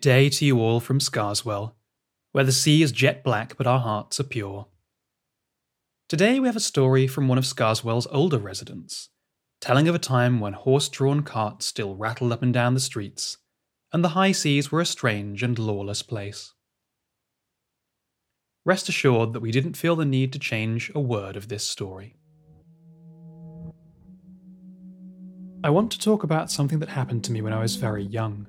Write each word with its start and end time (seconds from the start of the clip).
Day 0.00 0.30
to 0.30 0.46
you 0.46 0.58
all 0.60 0.80
from 0.80 0.98
Scarswell, 0.98 1.74
where 2.32 2.44
the 2.44 2.52
sea 2.52 2.82
is 2.82 2.90
jet 2.90 3.22
black 3.22 3.58
but 3.58 3.66
our 3.66 3.80
hearts 3.80 4.18
are 4.18 4.24
pure. 4.24 4.66
Today 6.08 6.40
we 6.40 6.48
have 6.48 6.56
a 6.56 6.60
story 6.60 7.06
from 7.06 7.28
one 7.28 7.36
of 7.36 7.44
Scarswell's 7.44 8.06
older 8.10 8.38
residents, 8.38 9.10
telling 9.60 9.88
of 9.88 9.94
a 9.94 9.98
time 9.98 10.40
when 10.40 10.54
horse 10.54 10.88
drawn 10.88 11.22
carts 11.22 11.66
still 11.66 11.96
rattled 11.96 12.32
up 12.32 12.42
and 12.42 12.54
down 12.54 12.72
the 12.72 12.80
streets, 12.80 13.36
and 13.92 14.02
the 14.02 14.10
high 14.10 14.32
seas 14.32 14.72
were 14.72 14.80
a 14.80 14.86
strange 14.86 15.42
and 15.42 15.58
lawless 15.58 16.02
place. 16.02 16.54
Rest 18.64 18.88
assured 18.88 19.34
that 19.34 19.40
we 19.40 19.52
didn't 19.52 19.76
feel 19.76 19.96
the 19.96 20.06
need 20.06 20.32
to 20.32 20.38
change 20.38 20.90
a 20.94 21.00
word 21.00 21.36
of 21.36 21.48
this 21.48 21.68
story. 21.68 22.16
I 25.62 25.68
want 25.68 25.90
to 25.90 25.98
talk 25.98 26.22
about 26.22 26.50
something 26.50 26.78
that 26.78 26.88
happened 26.88 27.22
to 27.24 27.32
me 27.32 27.42
when 27.42 27.52
I 27.52 27.60
was 27.60 27.76
very 27.76 28.02
young. 28.02 28.46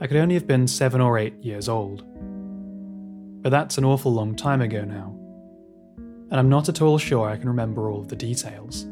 I 0.00 0.06
could 0.06 0.16
only 0.16 0.34
have 0.34 0.46
been 0.46 0.68
seven 0.68 1.00
or 1.00 1.18
eight 1.18 1.42
years 1.42 1.68
old. 1.68 2.04
But 3.42 3.50
that's 3.50 3.78
an 3.78 3.84
awful 3.84 4.12
long 4.12 4.34
time 4.34 4.60
ago 4.60 4.84
now, 4.84 5.14
and 6.30 6.38
I'm 6.38 6.48
not 6.48 6.68
at 6.68 6.82
all 6.82 6.98
sure 6.98 7.28
I 7.28 7.36
can 7.36 7.48
remember 7.48 7.90
all 7.90 8.00
of 8.00 8.08
the 8.08 8.16
details. 8.16 8.84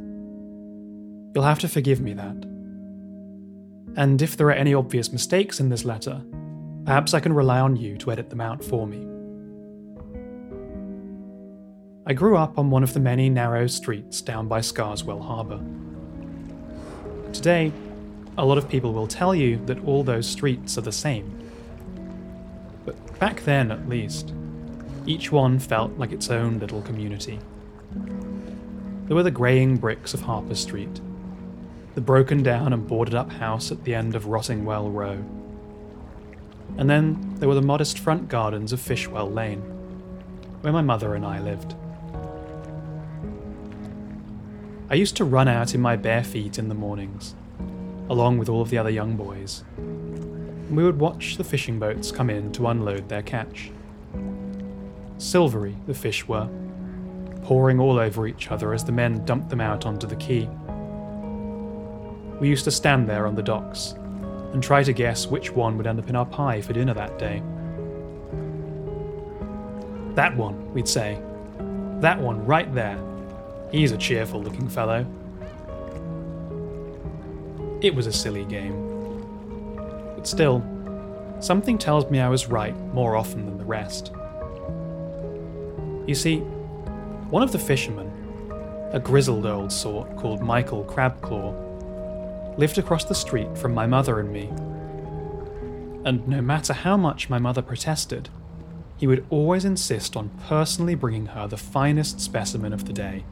You'll 1.34 1.44
have 1.44 1.60
to 1.60 1.68
forgive 1.68 2.00
me 2.00 2.14
that. 2.14 2.36
And 3.96 4.20
if 4.22 4.36
there 4.36 4.48
are 4.48 4.52
any 4.52 4.74
obvious 4.74 5.12
mistakes 5.12 5.60
in 5.60 5.68
this 5.68 5.84
letter, 5.84 6.22
perhaps 6.84 7.14
I 7.14 7.20
can 7.20 7.32
rely 7.32 7.60
on 7.60 7.76
you 7.76 7.96
to 7.98 8.12
edit 8.12 8.30
them 8.30 8.40
out 8.40 8.62
for 8.62 8.86
me. 8.86 9.06
I 12.06 12.12
grew 12.12 12.36
up 12.36 12.58
on 12.58 12.70
one 12.70 12.82
of 12.82 12.94
the 12.94 13.00
many 13.00 13.28
narrow 13.28 13.66
streets 13.66 14.20
down 14.20 14.46
by 14.46 14.60
Scarswell 14.60 15.20
Harbour. 15.20 15.60
Today, 17.32 17.72
a 18.38 18.44
lot 18.44 18.58
of 18.58 18.68
people 18.68 18.92
will 18.92 19.06
tell 19.06 19.34
you 19.34 19.56
that 19.66 19.82
all 19.84 20.04
those 20.04 20.28
streets 20.28 20.76
are 20.76 20.82
the 20.82 20.92
same. 20.92 21.38
But 22.84 23.18
back 23.18 23.42
then, 23.44 23.70
at 23.70 23.88
least, 23.88 24.34
each 25.06 25.32
one 25.32 25.58
felt 25.58 25.98
like 25.98 26.12
its 26.12 26.30
own 26.30 26.58
little 26.58 26.82
community. 26.82 27.38
There 29.06 29.16
were 29.16 29.22
the 29.22 29.30
greying 29.30 29.76
bricks 29.76 30.12
of 30.12 30.22
Harper 30.22 30.54
Street, 30.54 31.00
the 31.94 32.00
broken 32.00 32.42
down 32.42 32.72
and 32.72 32.86
boarded 32.86 33.14
up 33.14 33.32
house 33.32 33.70
at 33.70 33.84
the 33.84 33.94
end 33.94 34.14
of 34.14 34.24
Rottingwell 34.24 34.92
Row. 34.92 35.24
And 36.76 36.90
then 36.90 37.36
there 37.36 37.48
were 37.48 37.54
the 37.54 37.62
modest 37.62 37.98
front 37.98 38.28
gardens 38.28 38.72
of 38.72 38.80
Fishwell 38.80 39.32
Lane, 39.32 39.62
where 40.60 40.72
my 40.72 40.82
mother 40.82 41.14
and 41.14 41.24
I 41.24 41.40
lived. 41.40 41.74
I 44.90 44.94
used 44.94 45.16
to 45.16 45.24
run 45.24 45.48
out 45.48 45.74
in 45.74 45.80
my 45.80 45.96
bare 45.96 46.22
feet 46.22 46.58
in 46.58 46.68
the 46.68 46.74
mornings 46.74 47.34
along 48.08 48.38
with 48.38 48.48
all 48.48 48.60
of 48.60 48.70
the 48.70 48.78
other 48.78 48.90
young 48.90 49.16
boys. 49.16 49.64
We 50.70 50.84
would 50.84 50.98
watch 50.98 51.36
the 51.36 51.44
fishing 51.44 51.78
boats 51.78 52.10
come 52.10 52.30
in 52.30 52.52
to 52.52 52.68
unload 52.68 53.08
their 53.08 53.22
catch. 53.22 53.70
Silvery, 55.18 55.76
the 55.86 55.94
fish 55.94 56.26
were, 56.26 56.48
pouring 57.42 57.80
all 57.80 57.98
over 57.98 58.26
each 58.26 58.50
other 58.50 58.74
as 58.74 58.84
the 58.84 58.92
men 58.92 59.24
dumped 59.24 59.48
them 59.48 59.60
out 59.60 59.86
onto 59.86 60.06
the 60.06 60.16
quay. 60.16 60.48
We 62.40 62.48
used 62.48 62.64
to 62.64 62.70
stand 62.70 63.08
there 63.08 63.26
on 63.26 63.34
the 63.34 63.42
docks 63.42 63.94
and 64.52 64.62
try 64.62 64.82
to 64.82 64.92
guess 64.92 65.26
which 65.26 65.52
one 65.52 65.76
would 65.76 65.86
end 65.86 65.98
up 65.98 66.08
in 66.08 66.16
our 66.16 66.26
pie 66.26 66.60
for 66.60 66.72
dinner 66.72 66.94
that 66.94 67.18
day. 67.18 67.42
That 70.14 70.36
one, 70.36 70.72
we'd 70.72 70.88
say. 70.88 71.20
That 72.00 72.20
one 72.20 72.44
right 72.44 72.72
there. 72.74 72.98
He's 73.70 73.92
a 73.92 73.98
cheerful 73.98 74.42
looking 74.42 74.68
fellow. 74.68 75.06
It 77.86 77.94
was 77.94 78.08
a 78.08 78.12
silly 78.12 78.44
game. 78.44 78.74
But 80.16 80.26
still, 80.26 80.60
something 81.38 81.78
tells 81.78 82.10
me 82.10 82.18
I 82.18 82.28
was 82.28 82.48
right 82.48 82.76
more 82.92 83.14
often 83.14 83.46
than 83.46 83.58
the 83.58 83.64
rest. 83.64 84.10
You 86.08 86.16
see, 86.16 86.38
one 87.30 87.44
of 87.44 87.52
the 87.52 87.60
fishermen, 87.60 88.10
a 88.90 88.98
grizzled 88.98 89.46
old 89.46 89.70
sort 89.70 90.16
called 90.16 90.42
Michael 90.42 90.84
Crabclaw, 90.84 92.58
lived 92.58 92.78
across 92.78 93.04
the 93.04 93.14
street 93.14 93.56
from 93.56 93.72
my 93.72 93.86
mother 93.86 94.18
and 94.18 94.32
me. 94.32 94.48
And 96.04 96.26
no 96.26 96.42
matter 96.42 96.72
how 96.72 96.96
much 96.96 97.30
my 97.30 97.38
mother 97.38 97.62
protested, 97.62 98.30
he 98.96 99.06
would 99.06 99.24
always 99.30 99.64
insist 99.64 100.16
on 100.16 100.30
personally 100.48 100.96
bringing 100.96 101.26
her 101.26 101.46
the 101.46 101.56
finest 101.56 102.18
specimen 102.18 102.72
of 102.72 102.86
the 102.86 102.92
day 102.92 103.24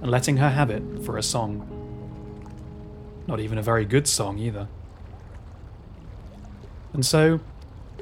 and 0.00 0.10
letting 0.10 0.38
her 0.38 0.48
have 0.48 0.70
it 0.70 0.82
for 1.04 1.18
a 1.18 1.22
song. 1.22 1.77
Not 3.28 3.40
even 3.40 3.58
a 3.58 3.62
very 3.62 3.84
good 3.84 4.08
song 4.08 4.38
either. 4.38 4.68
And 6.94 7.04
so, 7.04 7.40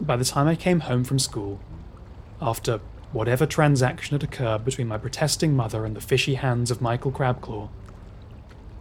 by 0.00 0.16
the 0.16 0.24
time 0.24 0.46
I 0.46 0.54
came 0.54 0.80
home 0.80 1.02
from 1.02 1.18
school, 1.18 1.60
after 2.40 2.80
whatever 3.10 3.44
transaction 3.44 4.14
had 4.14 4.22
occurred 4.22 4.64
between 4.64 4.86
my 4.86 4.98
protesting 4.98 5.56
mother 5.56 5.84
and 5.84 5.96
the 5.96 6.00
fishy 6.00 6.36
hands 6.36 6.70
of 6.70 6.80
Michael 6.80 7.10
Crabclaw, 7.10 7.68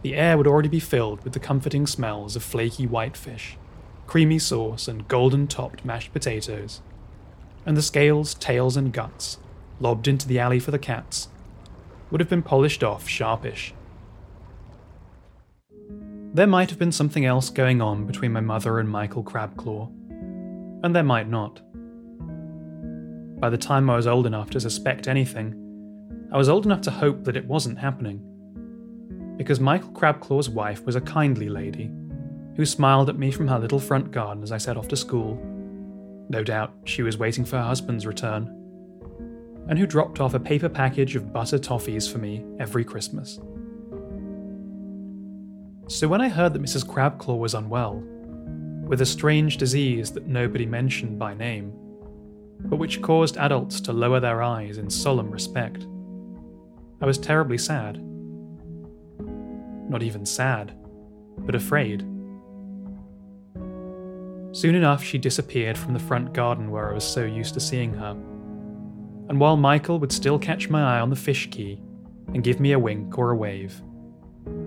the 0.02 0.14
air 0.14 0.38
would 0.38 0.46
already 0.46 0.68
be 0.68 0.78
filled 0.78 1.24
with 1.24 1.32
the 1.32 1.40
comforting 1.40 1.84
smells 1.84 2.36
of 2.36 2.44
flaky 2.44 2.86
white 2.86 3.16
fish, 3.16 3.58
creamy 4.06 4.38
sauce, 4.38 4.86
and 4.86 5.08
golden 5.08 5.48
topped 5.48 5.84
mashed 5.84 6.12
potatoes, 6.12 6.80
and 7.64 7.76
the 7.76 7.82
scales, 7.82 8.34
tails, 8.34 8.76
and 8.76 8.92
guts, 8.92 9.38
lobbed 9.80 10.06
into 10.06 10.28
the 10.28 10.38
alley 10.38 10.60
for 10.60 10.70
the 10.70 10.78
cats, 10.78 11.28
would 12.12 12.20
have 12.20 12.30
been 12.30 12.42
polished 12.42 12.84
off 12.84 13.08
sharpish 13.08 13.74
there 16.36 16.46
might 16.46 16.68
have 16.68 16.78
been 16.78 16.92
something 16.92 17.24
else 17.24 17.48
going 17.48 17.80
on 17.80 18.04
between 18.04 18.30
my 18.30 18.40
mother 18.40 18.78
and 18.78 18.86
Michael 18.86 19.24
Crabclaw, 19.24 19.88
and 20.84 20.94
there 20.94 21.02
might 21.02 21.30
not. 21.30 21.62
By 23.40 23.48
the 23.48 23.56
time 23.56 23.88
I 23.88 23.96
was 23.96 24.06
old 24.06 24.26
enough 24.26 24.50
to 24.50 24.60
suspect 24.60 25.08
anything, 25.08 26.28
I 26.30 26.36
was 26.36 26.50
old 26.50 26.66
enough 26.66 26.82
to 26.82 26.90
hope 26.90 27.24
that 27.24 27.38
it 27.38 27.46
wasn't 27.46 27.78
happening. 27.78 28.20
Because 29.38 29.60
Michael 29.60 29.92
Crabclaw's 29.92 30.50
wife 30.50 30.84
was 30.84 30.94
a 30.94 31.00
kindly 31.00 31.48
lady 31.48 31.90
who 32.56 32.66
smiled 32.66 33.08
at 33.08 33.18
me 33.18 33.30
from 33.30 33.48
her 33.48 33.58
little 33.58 33.80
front 33.80 34.10
garden 34.10 34.42
as 34.42 34.52
I 34.52 34.58
set 34.58 34.76
off 34.76 34.88
to 34.88 34.96
school. 34.96 35.40
No 36.28 36.44
doubt 36.44 36.74
she 36.84 37.02
was 37.02 37.16
waiting 37.16 37.46
for 37.46 37.56
her 37.56 37.62
husband's 37.62 38.04
return, 38.04 38.44
and 39.70 39.78
who 39.78 39.86
dropped 39.86 40.20
off 40.20 40.34
a 40.34 40.40
paper 40.40 40.68
package 40.68 41.16
of 41.16 41.32
butter 41.32 41.58
toffees 41.58 42.12
for 42.12 42.18
me 42.18 42.44
every 42.58 42.84
Christmas. 42.84 43.40
So 45.88 46.08
when 46.08 46.20
I 46.20 46.28
heard 46.28 46.52
that 46.52 46.62
Mrs. 46.62 46.84
Crabclaw 46.84 47.38
was 47.38 47.54
unwell, 47.54 48.02
with 48.86 49.00
a 49.02 49.06
strange 49.06 49.56
disease 49.56 50.10
that 50.12 50.26
nobody 50.26 50.66
mentioned 50.66 51.18
by 51.18 51.32
name, 51.32 51.72
but 52.64 52.76
which 52.76 53.02
caused 53.02 53.36
adults 53.36 53.80
to 53.82 53.92
lower 53.92 54.18
their 54.18 54.42
eyes 54.42 54.78
in 54.78 54.90
solemn 54.90 55.30
respect, 55.30 55.86
I 57.00 57.06
was 57.06 57.18
terribly 57.18 57.58
sad. 57.58 58.02
Not 59.88 60.02
even 60.02 60.26
sad, 60.26 60.76
but 61.38 61.54
afraid. 61.54 62.00
Soon 64.52 64.74
enough, 64.74 65.04
she 65.04 65.18
disappeared 65.18 65.78
from 65.78 65.92
the 65.92 66.00
front 66.00 66.32
garden 66.32 66.70
where 66.70 66.90
I 66.90 66.94
was 66.94 67.04
so 67.04 67.24
used 67.24 67.54
to 67.54 67.60
seeing 67.60 67.92
her. 67.94 68.10
And 69.28 69.38
while 69.38 69.56
Michael 69.56 70.00
would 70.00 70.12
still 70.12 70.38
catch 70.38 70.68
my 70.68 70.96
eye 70.96 71.00
on 71.00 71.10
the 71.10 71.16
fish 71.16 71.48
quay 71.50 71.80
and 72.34 72.42
give 72.42 72.58
me 72.58 72.72
a 72.72 72.78
wink 72.78 73.18
or 73.18 73.30
a 73.30 73.36
wave, 73.36 73.80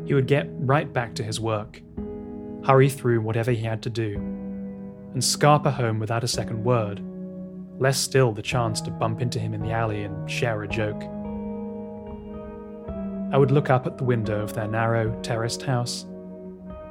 he 0.06 0.13
would 0.13 0.28
get 0.28 0.47
right 0.51 0.91
back 0.91 1.13
to 1.16 1.23
his 1.23 1.40
work, 1.40 1.81
hurry 2.66 2.90
through 2.90 3.22
whatever 3.22 3.51
he 3.51 3.63
had 3.63 3.81
to 3.84 3.90
do, 3.90 4.16
and 4.16 5.22
scarper 5.22 5.72
home 5.72 6.00
without 6.00 6.23
a 6.23 6.28
second 6.28 6.63
word, 6.63 7.01
less 7.80 8.00
still 8.00 8.31
the 8.31 8.42
chance 8.42 8.81
to 8.81 8.92
bump 8.92 9.21
into 9.21 9.39
him 9.39 9.53
in 9.53 9.62
the 9.62 9.71
alley 9.71 10.03
and 10.03 10.30
share 10.30 10.63
a 10.63 10.68
joke. 10.68 11.03
I 13.31 13.38
would 13.38 13.51
look 13.51 13.69
up 13.69 13.86
at 13.86 13.98
the 13.98 14.03
window 14.03 14.42
of 14.42 14.53
their 14.53 14.68
narrow, 14.68 15.18
terraced 15.21 15.62
house, 15.62 16.06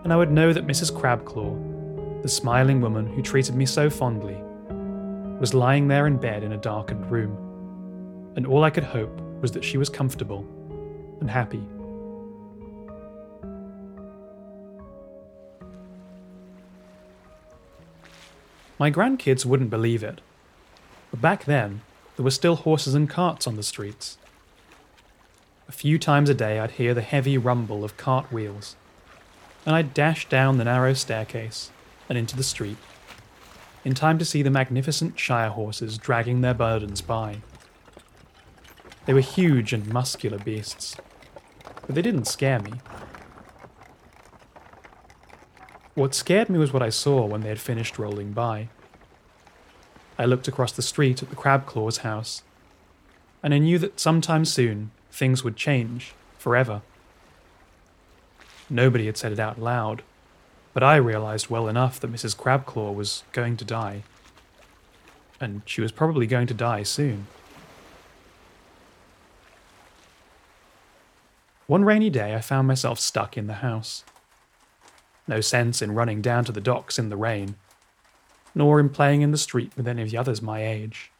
and 0.04 0.12
I 0.12 0.16
would 0.16 0.30
know 0.30 0.52
that 0.52 0.66
Mrs. 0.66 0.92
Crabclaw, 0.92 2.22
the 2.22 2.28
smiling 2.28 2.80
woman 2.80 3.06
who 3.06 3.22
treated 3.22 3.54
me 3.54 3.66
so 3.66 3.90
fondly, 3.90 4.36
was 5.40 5.54
lying 5.54 5.88
there 5.88 6.06
in 6.06 6.16
bed 6.16 6.42
in 6.42 6.52
a 6.52 6.56
darkened 6.56 7.10
room, 7.10 7.36
and 8.36 8.46
all 8.46 8.64
I 8.64 8.70
could 8.70 8.84
hope 8.84 9.20
was 9.40 9.52
that 9.52 9.64
she 9.64 9.78
was 9.78 9.88
comfortable 9.88 10.44
and 11.20 11.28
happy. 11.28 11.66
My 18.78 18.90
grandkids 18.90 19.44
wouldn't 19.44 19.70
believe 19.70 20.04
it. 20.04 20.20
But 21.10 21.20
back 21.20 21.44
then, 21.44 21.80
there 22.16 22.24
were 22.24 22.30
still 22.30 22.56
horses 22.56 22.94
and 22.94 23.10
carts 23.10 23.46
on 23.46 23.56
the 23.56 23.62
streets. 23.62 24.18
A 25.68 25.72
few 25.72 25.98
times 25.98 26.30
a 26.30 26.34
day, 26.34 26.58
I'd 26.60 26.72
hear 26.72 26.94
the 26.94 27.00
heavy 27.00 27.36
rumble 27.36 27.84
of 27.84 27.96
cart 27.96 28.32
wheels, 28.32 28.76
and 29.66 29.74
I'd 29.74 29.94
dash 29.94 30.28
down 30.28 30.58
the 30.58 30.64
narrow 30.64 30.94
staircase 30.94 31.70
and 32.08 32.16
into 32.16 32.36
the 32.36 32.42
street, 32.42 32.78
in 33.84 33.94
time 33.94 34.18
to 34.18 34.24
see 34.24 34.42
the 34.42 34.50
magnificent 34.50 35.18
Shire 35.18 35.50
horses 35.50 35.98
dragging 35.98 36.40
their 36.40 36.54
burdens 36.54 37.00
by. 37.00 37.38
They 39.06 39.12
were 39.14 39.20
huge 39.20 39.72
and 39.72 39.92
muscular 39.92 40.38
beasts, 40.38 40.96
but 41.86 41.94
they 41.94 42.02
didn't 42.02 42.26
scare 42.26 42.60
me. 42.60 42.74
What 45.98 46.14
scared 46.14 46.48
me 46.48 46.60
was 46.60 46.72
what 46.72 46.80
I 46.80 46.90
saw 46.90 47.26
when 47.26 47.40
they 47.40 47.48
had 47.48 47.58
finished 47.58 47.98
rolling 47.98 48.30
by. 48.30 48.68
I 50.16 50.26
looked 50.26 50.46
across 50.46 50.70
the 50.70 50.80
street 50.80 51.24
at 51.24 51.28
the 51.28 51.34
Crabclaw's 51.34 51.98
house, 51.98 52.42
and 53.42 53.52
I 53.52 53.58
knew 53.58 53.80
that 53.80 53.98
sometime 53.98 54.44
soon 54.44 54.92
things 55.10 55.42
would 55.42 55.56
change 55.56 56.14
forever. 56.38 56.82
Nobody 58.70 59.06
had 59.06 59.16
said 59.16 59.32
it 59.32 59.40
out 59.40 59.60
loud, 59.60 60.04
but 60.72 60.84
I 60.84 60.94
realized 60.94 61.50
well 61.50 61.66
enough 61.66 61.98
that 61.98 62.12
Mrs. 62.12 62.36
Crabclaw 62.36 62.94
was 62.94 63.24
going 63.32 63.56
to 63.56 63.64
die. 63.64 64.04
And 65.40 65.62
she 65.66 65.80
was 65.80 65.90
probably 65.90 66.28
going 66.28 66.46
to 66.46 66.54
die 66.54 66.84
soon. 66.84 67.26
One 71.66 71.84
rainy 71.84 72.08
day, 72.08 72.36
I 72.36 72.40
found 72.40 72.68
myself 72.68 73.00
stuck 73.00 73.36
in 73.36 73.48
the 73.48 73.54
house. 73.54 74.04
No 75.28 75.42
sense 75.42 75.82
in 75.82 75.94
running 75.94 76.22
down 76.22 76.44
to 76.46 76.52
the 76.52 76.60
docks 76.60 76.98
in 76.98 77.10
the 77.10 77.16
rain, 77.16 77.56
nor 78.54 78.80
in 78.80 78.88
playing 78.88 79.20
in 79.20 79.30
the 79.30 79.38
street 79.38 79.72
with 79.76 79.86
any 79.86 80.02
of 80.02 80.10
the 80.10 80.16
others 80.16 80.40
my 80.40 80.66
age. 80.66 81.12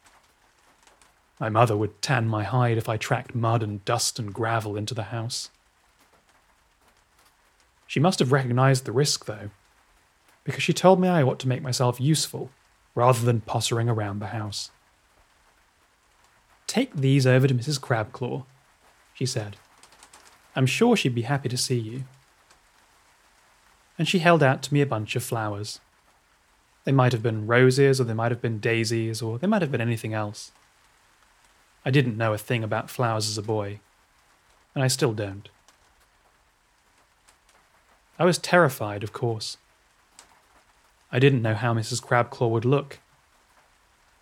My 1.39 1.47
mother 1.47 1.77
would 1.77 2.01
tan 2.01 2.27
my 2.27 2.43
hide 2.43 2.77
if 2.77 2.89
I 2.89 2.97
tracked 2.97 3.33
mud 3.33 3.63
and 3.63 3.85
dust 3.85 4.19
and 4.19 4.33
gravel 4.33 4.75
into 4.75 4.93
the 4.95 5.03
house. 5.03 5.51
She 7.87 7.99
must 7.99 8.19
have 8.19 8.31
recognized 8.31 8.85
the 8.85 8.91
risk, 8.91 9.25
though, 9.25 9.51
because 10.43 10.63
she 10.63 10.73
told 10.73 10.99
me 10.99 11.07
I 11.07 11.23
ought 11.23 11.39
to 11.39 11.47
make 11.47 11.61
myself 11.61 12.01
useful 12.01 12.49
rather 12.95 13.23
than 13.23 13.41
pottering 13.41 13.87
around 13.87 14.19
the 14.19 14.27
house. 14.27 14.71
Take 16.67 16.93
these 16.95 17.25
over 17.25 17.47
to 17.47 17.53
Mrs. 17.53 17.79
Crabclaw, 17.79 18.43
she 19.13 19.25
said. 19.25 19.55
I'm 20.55 20.65
sure 20.65 20.95
she'd 20.95 21.15
be 21.15 21.21
happy 21.21 21.49
to 21.49 21.57
see 21.57 21.79
you. 21.79 22.03
And 23.99 24.07
she 24.07 24.19
held 24.19 24.41
out 24.41 24.63
to 24.63 24.73
me 24.73 24.81
a 24.81 24.87
bunch 24.87 25.15
of 25.15 25.23
flowers. 25.23 25.79
They 26.85 26.91
might 26.91 27.11
have 27.11 27.21
been 27.21 27.45
roses, 27.45 28.01
or 28.01 28.05
they 28.05 28.13
might 28.15 28.31
have 28.31 28.41
been 28.41 28.59
daisies, 28.59 29.21
or 29.21 29.37
they 29.37 29.45
might 29.45 29.61
have 29.61 29.71
been 29.71 29.81
anything 29.81 30.13
else. 30.13 30.51
I 31.85 31.91
didn't 31.91 32.17
know 32.17 32.33
a 32.33 32.37
thing 32.37 32.63
about 32.63 32.89
flowers 32.89 33.29
as 33.29 33.37
a 33.37 33.43
boy, 33.43 33.81
and 34.73 34.83
I 34.83 34.87
still 34.87 35.13
don't. 35.13 35.49
I 38.17 38.25
was 38.25 38.37
terrified, 38.37 39.03
of 39.03 39.13
course. 39.13 39.57
I 41.11 41.19
didn't 41.19 41.41
know 41.41 41.55
how 41.55 41.73
Mrs. 41.73 42.03
Crabclaw 42.03 42.49
would 42.49 42.65
look. 42.65 42.99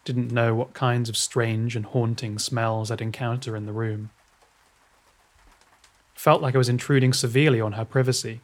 Didn't 0.05 0.31
know 0.31 0.55
what 0.55 0.73
kinds 0.73 1.09
of 1.09 1.17
strange 1.17 1.75
and 1.75 1.85
haunting 1.85 2.39
smells 2.39 2.89
I'd 2.89 3.01
encounter 3.01 3.55
in 3.55 3.65
the 3.65 3.73
room. 3.73 4.09
Felt 6.15 6.41
like 6.41 6.55
I 6.55 6.59
was 6.59 6.69
intruding 6.69 7.13
severely 7.13 7.61
on 7.61 7.73
her 7.73 7.85
privacy, 7.85 8.41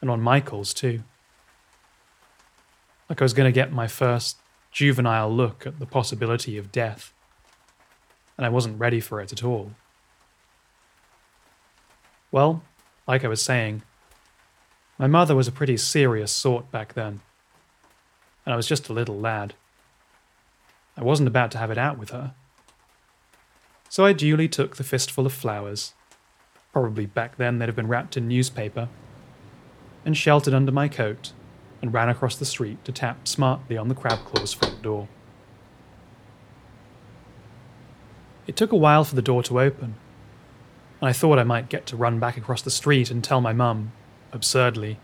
and 0.00 0.10
on 0.10 0.20
Michael's 0.20 0.72
too. 0.72 1.02
Like 3.08 3.20
I 3.20 3.24
was 3.24 3.34
going 3.34 3.48
to 3.48 3.54
get 3.54 3.72
my 3.72 3.86
first 3.86 4.38
juvenile 4.70 5.30
look 5.30 5.66
at 5.66 5.78
the 5.78 5.86
possibility 5.86 6.56
of 6.56 6.72
death, 6.72 7.12
and 8.36 8.46
I 8.46 8.48
wasn't 8.48 8.78
ready 8.78 9.00
for 9.00 9.20
it 9.20 9.32
at 9.32 9.44
all. 9.44 9.72
Well, 12.30 12.62
like 13.08 13.24
I 13.24 13.28
was 13.28 13.42
saying, 13.42 13.82
my 14.98 15.08
mother 15.08 15.34
was 15.34 15.48
a 15.48 15.52
pretty 15.52 15.76
serious 15.76 16.30
sort 16.30 16.70
back 16.70 16.94
then, 16.94 17.20
and 18.46 18.52
I 18.52 18.56
was 18.56 18.68
just 18.68 18.88
a 18.88 18.92
little 18.92 19.18
lad. 19.18 19.54
I 20.96 21.02
wasn't 21.02 21.28
about 21.28 21.50
to 21.52 21.58
have 21.58 21.70
it 21.70 21.78
out 21.78 21.98
with 21.98 22.10
her. 22.10 22.34
So 23.88 24.04
I 24.04 24.12
duly 24.12 24.46
took 24.46 24.76
the 24.76 24.84
fistful 24.84 25.26
of 25.26 25.32
flowers, 25.32 25.94
probably 26.72 27.06
back 27.06 27.36
then 27.38 27.58
they'd 27.58 27.66
have 27.66 27.74
been 27.74 27.88
wrapped 27.88 28.16
in 28.16 28.28
newspaper, 28.28 28.88
and 30.04 30.16
sheltered 30.16 30.54
under 30.54 30.72
my 30.72 30.88
coat 30.88 31.32
and 31.82 31.92
ran 31.92 32.08
across 32.08 32.36
the 32.36 32.44
street 32.44 32.84
to 32.84 32.92
tap 32.92 33.26
smartly 33.26 33.76
on 33.76 33.88
the 33.88 33.94
Crabclaw's 33.94 34.52
front 34.52 34.82
door. 34.82 35.08
It 38.46 38.56
took 38.56 38.72
a 38.72 38.76
while 38.76 39.04
for 39.04 39.14
the 39.14 39.22
door 39.22 39.42
to 39.44 39.60
open, 39.60 39.94
and 41.00 41.08
I 41.08 41.12
thought 41.12 41.38
I 41.38 41.44
might 41.44 41.68
get 41.68 41.86
to 41.86 41.96
run 41.96 42.18
back 42.18 42.36
across 42.36 42.62
the 42.62 42.70
street 42.70 43.10
and 43.10 43.22
tell 43.22 43.40
my 43.40 43.52
mum 43.52 43.92
absurdly, 44.32 44.98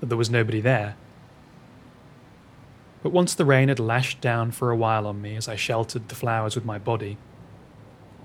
that 0.00 0.06
there 0.06 0.18
was 0.18 0.30
nobody 0.30 0.60
there. 0.60 0.96
But 3.02 3.12
once 3.12 3.34
the 3.34 3.44
rain 3.44 3.68
had 3.68 3.80
lashed 3.80 4.20
down 4.20 4.50
for 4.50 4.70
a 4.70 4.76
while 4.76 5.06
on 5.06 5.22
me 5.22 5.36
as 5.36 5.48
I 5.48 5.56
sheltered 5.56 6.08
the 6.08 6.14
flowers 6.14 6.54
with 6.54 6.64
my 6.64 6.78
body, 6.78 7.16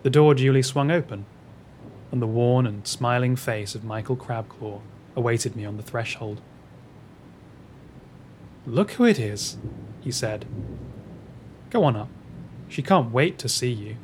the 0.03 0.09
door 0.09 0.36
duly 0.36 0.62
swung 0.62 0.92
open, 0.92 1.25
and 2.12 2.21
the 2.21 2.27
worn 2.27 2.68
and 2.68 2.86
smiling 2.88 3.36
face 3.36 3.74
of 3.74 3.83
Michael 3.83 4.15
Crabclaw 4.15 4.81
awaited 5.16 5.56
me 5.56 5.66
on 5.66 5.78
the 5.78 5.84
threshold. 5.84 6.42
Look 8.66 8.92
who 8.92 9.06
it 9.06 9.20
is, 9.20 9.58
he 10.02 10.12
said. 10.12 10.46
Go 11.70 11.84
on 11.84 11.96
up. 11.96 12.10
She 12.68 12.82
can't 12.82 13.12
wait 13.12 13.38
to 13.40 13.50
see 13.50 13.72
you. 13.72 13.98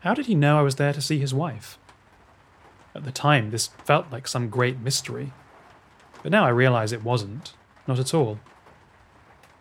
How 0.00 0.14
did 0.14 0.26
he 0.26 0.34
know 0.34 0.58
I 0.58 0.62
was 0.62 0.76
there 0.76 0.92
to 0.92 1.00
see 1.00 1.18
his 1.18 1.34
wife? 1.34 1.78
At 2.94 3.04
the 3.04 3.10
time, 3.10 3.50
this 3.50 3.66
felt 3.84 4.12
like 4.12 4.28
some 4.28 4.48
great 4.48 4.78
mystery. 4.78 5.32
But 6.22 6.32
now 6.32 6.44
I 6.44 6.50
realize 6.50 6.92
it 6.92 7.04
wasn't. 7.04 7.54
Not 7.86 7.98
at 7.98 8.14
all. 8.14 8.38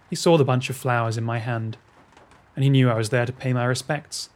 He 0.10 0.16
saw 0.16 0.38
the 0.38 0.46
bunch 0.46 0.70
of 0.70 0.78
flowers 0.78 1.18
in 1.18 1.24
my 1.24 1.40
hand, 1.40 1.78
and 2.56 2.64
he 2.64 2.70
knew 2.70 2.90
I 2.90 2.96
was 2.96 3.10
there 3.10 3.26
to 3.26 3.34
pay 3.34 3.54
my 3.54 3.66
respects. 3.66 4.30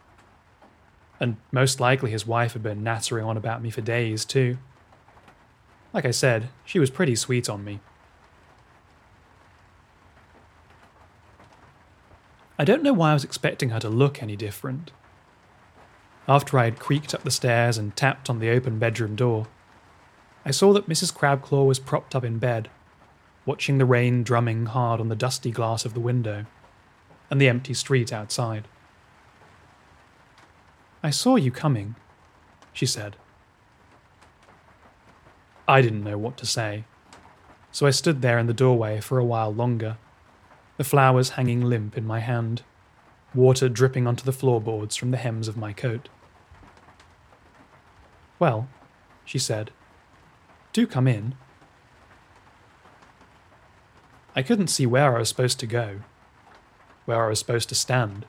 And 1.20 1.38
most 1.52 1.80
likely 1.80 2.12
his 2.12 2.26
wife 2.26 2.54
had 2.54 2.64
been 2.64 2.84
nattering 2.84 3.26
on 3.26 3.38
about 3.38 3.62
me 3.62 3.70
for 3.70 3.82
days, 3.82 4.24
too. 4.24 4.58
Like 5.94 6.06
I 6.06 6.12
said, 6.12 6.50
she 6.66 6.80
was 6.80 6.90
pretty 6.90 7.16
sweet 7.16 7.50
on 7.50 7.64
me. 7.64 7.80
I 12.58 12.66
don't 12.66 12.84
know 12.84 12.94
why 12.94 13.12
I 13.12 13.14
was 13.14 13.24
expecting 13.24 13.70
her 13.70 13.80
to 13.80 13.90
look 13.90 14.22
any 14.22 14.36
different. 14.36 14.92
After 16.28 16.60
I 16.60 16.66
had 16.66 16.80
creaked 16.80 17.14
up 17.14 17.24
the 17.24 17.32
stairs 17.32 17.78
and 17.78 17.96
tapped 17.96 18.30
on 18.30 18.40
the 18.40 18.50
open 18.50 18.80
bedroom 18.80 19.16
door, 19.16 19.48
I 20.46 20.52
saw 20.52 20.74
that 20.74 20.88
Mrs. 20.88 21.14
Crabclaw 21.14 21.66
was 21.66 21.80
propped 21.80 22.16
up 22.16 22.24
in 22.24 22.38
bed, 22.38 22.70
watching 23.46 23.78
the 23.78 23.86
rain 23.86 24.24
drumming 24.24 24.68
hard 24.68 25.00
on 25.02 25.10
the 25.10 25.16
dusty 25.16 25.52
glass 25.52 25.86
of 25.86 25.94
the 25.94 26.00
window 26.00 26.46
and 27.30 27.40
the 27.40 27.50
empty 27.50 27.74
street 27.74 28.14
outside. 28.14 28.68
I 31.02 31.12
saw 31.12 31.38
you 31.38 31.50
coming, 31.50 31.96
she 32.74 32.86
said. 32.86 33.16
I 35.68 35.82
didn't 35.82 36.04
know 36.04 36.18
what 36.18 36.36
to 36.38 36.46
say, 36.46 36.84
so 37.72 37.88
I 37.88 37.92
stood 37.92 38.22
there 38.22 38.38
in 38.38 38.48
the 38.48 38.54
doorway 38.54 39.00
for 39.00 39.18
a 39.18 39.24
while 39.24 39.54
longer, 39.54 39.98
the 40.78 40.84
flowers 40.84 41.32
hanging 41.32 41.62
limp 41.62 41.98
in 41.98 42.06
my 42.06 42.20
hand, 42.20 42.64
water 43.34 43.70
dripping 43.70 44.08
onto 44.08 44.26
the 44.26 44.34
floorboards 44.34 44.96
from 44.96 45.12
the 45.12 45.18
hems 45.18 45.48
of 45.48 45.56
my 45.56 45.72
coat. 45.72 46.10
Well, 48.38 48.68
she 49.24 49.40
said, 49.40 49.72
do 50.74 50.86
come 50.86 51.08
in. 51.08 51.36
I 54.36 54.42
couldn't 54.42 54.68
see 54.68 54.86
where 54.86 55.16
I 55.16 55.20
was 55.20 55.30
supposed 55.30 55.60
to 55.60 55.68
go, 55.68 56.02
where 57.06 57.26
I 57.26 57.30
was 57.30 57.40
supposed 57.40 57.70
to 57.70 57.76
stand. 57.76 58.26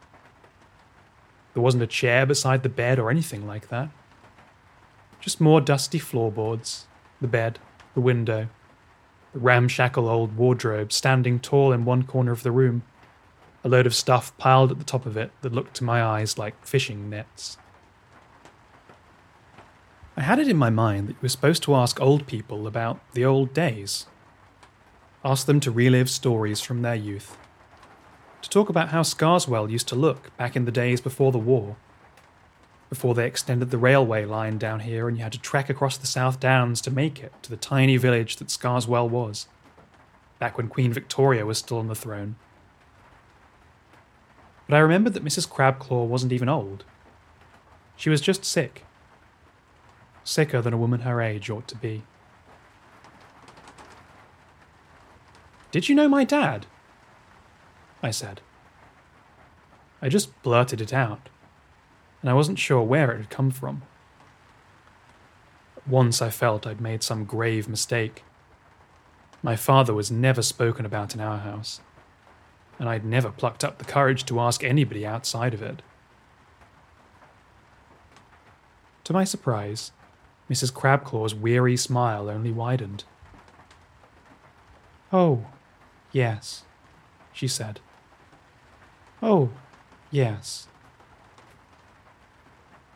There 1.55 1.63
wasn't 1.63 1.83
a 1.83 1.89
chair 1.89 2.27
beside 2.27 2.63
the 2.63 2.69
bed 2.69 2.99
or 2.99 3.11
anything 3.11 3.47
like 3.47 3.69
that. 3.69 3.91
Just 5.21 5.41
more 5.41 5.61
dusty 5.61 5.99
floorboards, 5.99 6.87
the 7.21 7.29
bed, 7.29 7.59
the 7.95 8.01
window, 8.01 8.49
the 9.33 9.39
ramshackle 9.39 10.09
old 10.09 10.37
wardrobe 10.37 10.93
standing 10.93 11.39
tall 11.39 11.73
in 11.73 11.85
one 11.85 12.05
corner 12.05 12.33
of 12.33 12.43
the 12.43 12.53
room, 12.53 12.83
a 13.63 13.69
load 13.69 13.87
of 13.87 13.95
stuff 13.95 14.37
piled 14.39 14.71
at 14.71 14.79
the 14.79 14.85
top 14.85 15.07
of 15.07 15.17
it 15.17 15.33
that 15.43 15.53
looked 15.53 15.75
to 15.75 15.85
my 15.85 16.03
eyes 16.03 16.39
like 16.39 16.67
fishing 16.67 17.11
nets. 17.11 17.59
I 20.17 20.23
had 20.23 20.39
it 20.39 20.49
in 20.49 20.57
my 20.57 20.71
mind 20.71 21.09
that 21.09 21.13
you 21.13 21.19
were 21.23 21.29
supposed 21.29 21.63
to 21.65 21.75
ask 21.75 22.01
old 22.01 22.27
people 22.27 22.67
about 22.67 23.01
the 23.13 23.25
old 23.25 23.55
days. 23.55 24.07
Ask 25.25 25.47
them 25.47 25.61
to 25.61 25.71
relive 25.71 26.11
stories 26.11 26.61
from 26.61 26.83
their 26.83 26.95
youth. 26.95 27.37
To 28.43 28.51
talk 28.51 28.69
about 28.69 28.89
how 28.89 29.03
Scarswell 29.03 29.71
used 29.71 29.89
to 29.89 29.95
look 29.95 30.37
back 30.37 30.57
in 30.57 30.65
the 30.65 30.73
days 30.73 31.01
before 31.01 31.33
the 31.33 31.39
war. 31.39 31.77
Before 32.89 33.15
they 33.15 33.27
extended 33.27 33.71
the 33.71 33.79
railway 33.79 34.25
line 34.25 34.59
down 34.59 34.81
here 34.81 35.09
and 35.09 35.17
you 35.17 35.23
had 35.23 35.33
to 35.33 35.41
trek 35.41 35.71
across 35.71 35.97
the 35.97 36.07
South 36.07 36.41
Downs 36.41 36.81
to 36.83 36.91
make 36.91 37.23
it 37.23 37.33
to 37.43 37.51
the 37.51 37.57
tiny 37.57 37.97
village 37.97 38.37
that 38.37 38.49
Scarswell 38.49 39.09
was. 39.09 39.47
Back 40.39 40.57
when 40.57 40.69
Queen 40.69 40.93
Victoria 40.93 41.47
was 41.47 41.59
still 41.59 41.79
on 41.79 41.89
the 41.89 41.95
throne. 41.95 42.37
But 44.69 44.77
I 44.77 44.81
remembered 44.81 45.15
that 45.15 45.25
Mrs. 45.25 45.49
Crabclaw 45.49 46.07
wasn't 46.07 46.33
even 46.33 46.49
old. 46.49 46.85
She 47.97 48.11
was 48.11 48.21
just 48.21 48.45
sick 48.45 48.85
sicker 50.25 50.63
than 50.63 50.73
a 50.73 50.79
woman 50.79 51.01
her 51.01 51.21
age 51.21 51.51
ought 51.51 51.69
to 51.69 51.77
be. 51.77 52.03
Did 55.71 55.89
you 55.89 55.95
know 55.95 56.09
my 56.09 56.25
dad? 56.25 56.67
I 58.03 58.11
said. 58.11 58.41
I 60.03 60.09
just 60.09 60.43
blurted 60.43 60.81
it 60.81 60.93
out, 60.93 61.29
and 62.23 62.31
I 62.31 62.35
wasn't 62.35 62.59
sure 62.59 62.83
where 62.83 63.13
it 63.13 63.19
had 63.19 63.31
come 63.31 63.51
from. 63.51 63.83
Once 65.87 66.23
I 66.23 66.31
felt 66.31 66.67
I'd 66.67 66.81
made 66.81 67.03
some 67.03 67.25
grave 67.25 67.69
mistake. 67.69 68.25
My 69.43 69.57
father 69.57 69.93
was 69.93 70.11
never 70.11 70.43
spoken 70.43 70.87
about 70.87 71.15
in 71.15 71.21
our 71.21 71.39
house, 71.39 71.81
and 72.79 72.89
I'd 72.89 73.05
never 73.05 73.31
plucked 73.31 73.65
up 73.65 73.79
the 73.79 73.85
courage 73.85 74.25
to 74.27 74.41
ask 74.41 74.63
anybody 74.63 75.07
outside 75.07 75.55
of 75.55 75.63
it. 75.63 75.83
To 79.05 79.13
my 79.13 79.25
surprise, 79.25 79.93
Mrs. 80.49 80.73
Crabclaw's 80.73 81.35
weary 81.35 81.77
smile 81.77 82.29
only 82.29 82.53
widened. 82.53 83.05
Oh, 85.13 85.47
yes, 86.13 86.63
she 87.33 87.49
said. 87.49 87.81
Oh, 89.23 89.51
yes. 90.11 90.67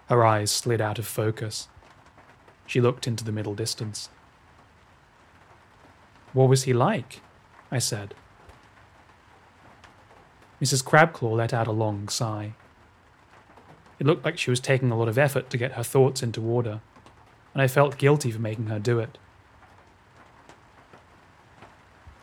Her 0.08 0.24
eyes 0.24 0.50
slid 0.50 0.80
out 0.80 0.98
of 0.98 1.06
focus. 1.06 1.68
She 2.66 2.80
looked 2.80 3.06
into 3.06 3.24
the 3.24 3.32
middle 3.32 3.54
distance. 3.54 4.08
What 6.32 6.48
was 6.48 6.64
he 6.64 6.72
like? 6.72 7.20
I 7.70 7.78
said. 7.78 8.14
Mrs. 10.62 10.82
Crabclaw 10.82 11.36
let 11.36 11.52
out 11.52 11.66
a 11.66 11.72
long 11.72 12.08
sigh. 12.08 12.54
It 13.98 14.06
looked 14.06 14.24
like 14.24 14.38
she 14.38 14.50
was 14.50 14.60
taking 14.60 14.90
a 14.90 14.98
lot 14.98 15.08
of 15.08 15.18
effort 15.18 15.50
to 15.50 15.58
get 15.58 15.72
her 15.72 15.82
thoughts 15.82 16.22
into 16.22 16.42
order, 16.42 16.80
and 17.52 17.62
I 17.62 17.68
felt 17.68 17.98
guilty 17.98 18.30
for 18.30 18.40
making 18.40 18.66
her 18.66 18.78
do 18.78 18.98
it. 18.98 19.18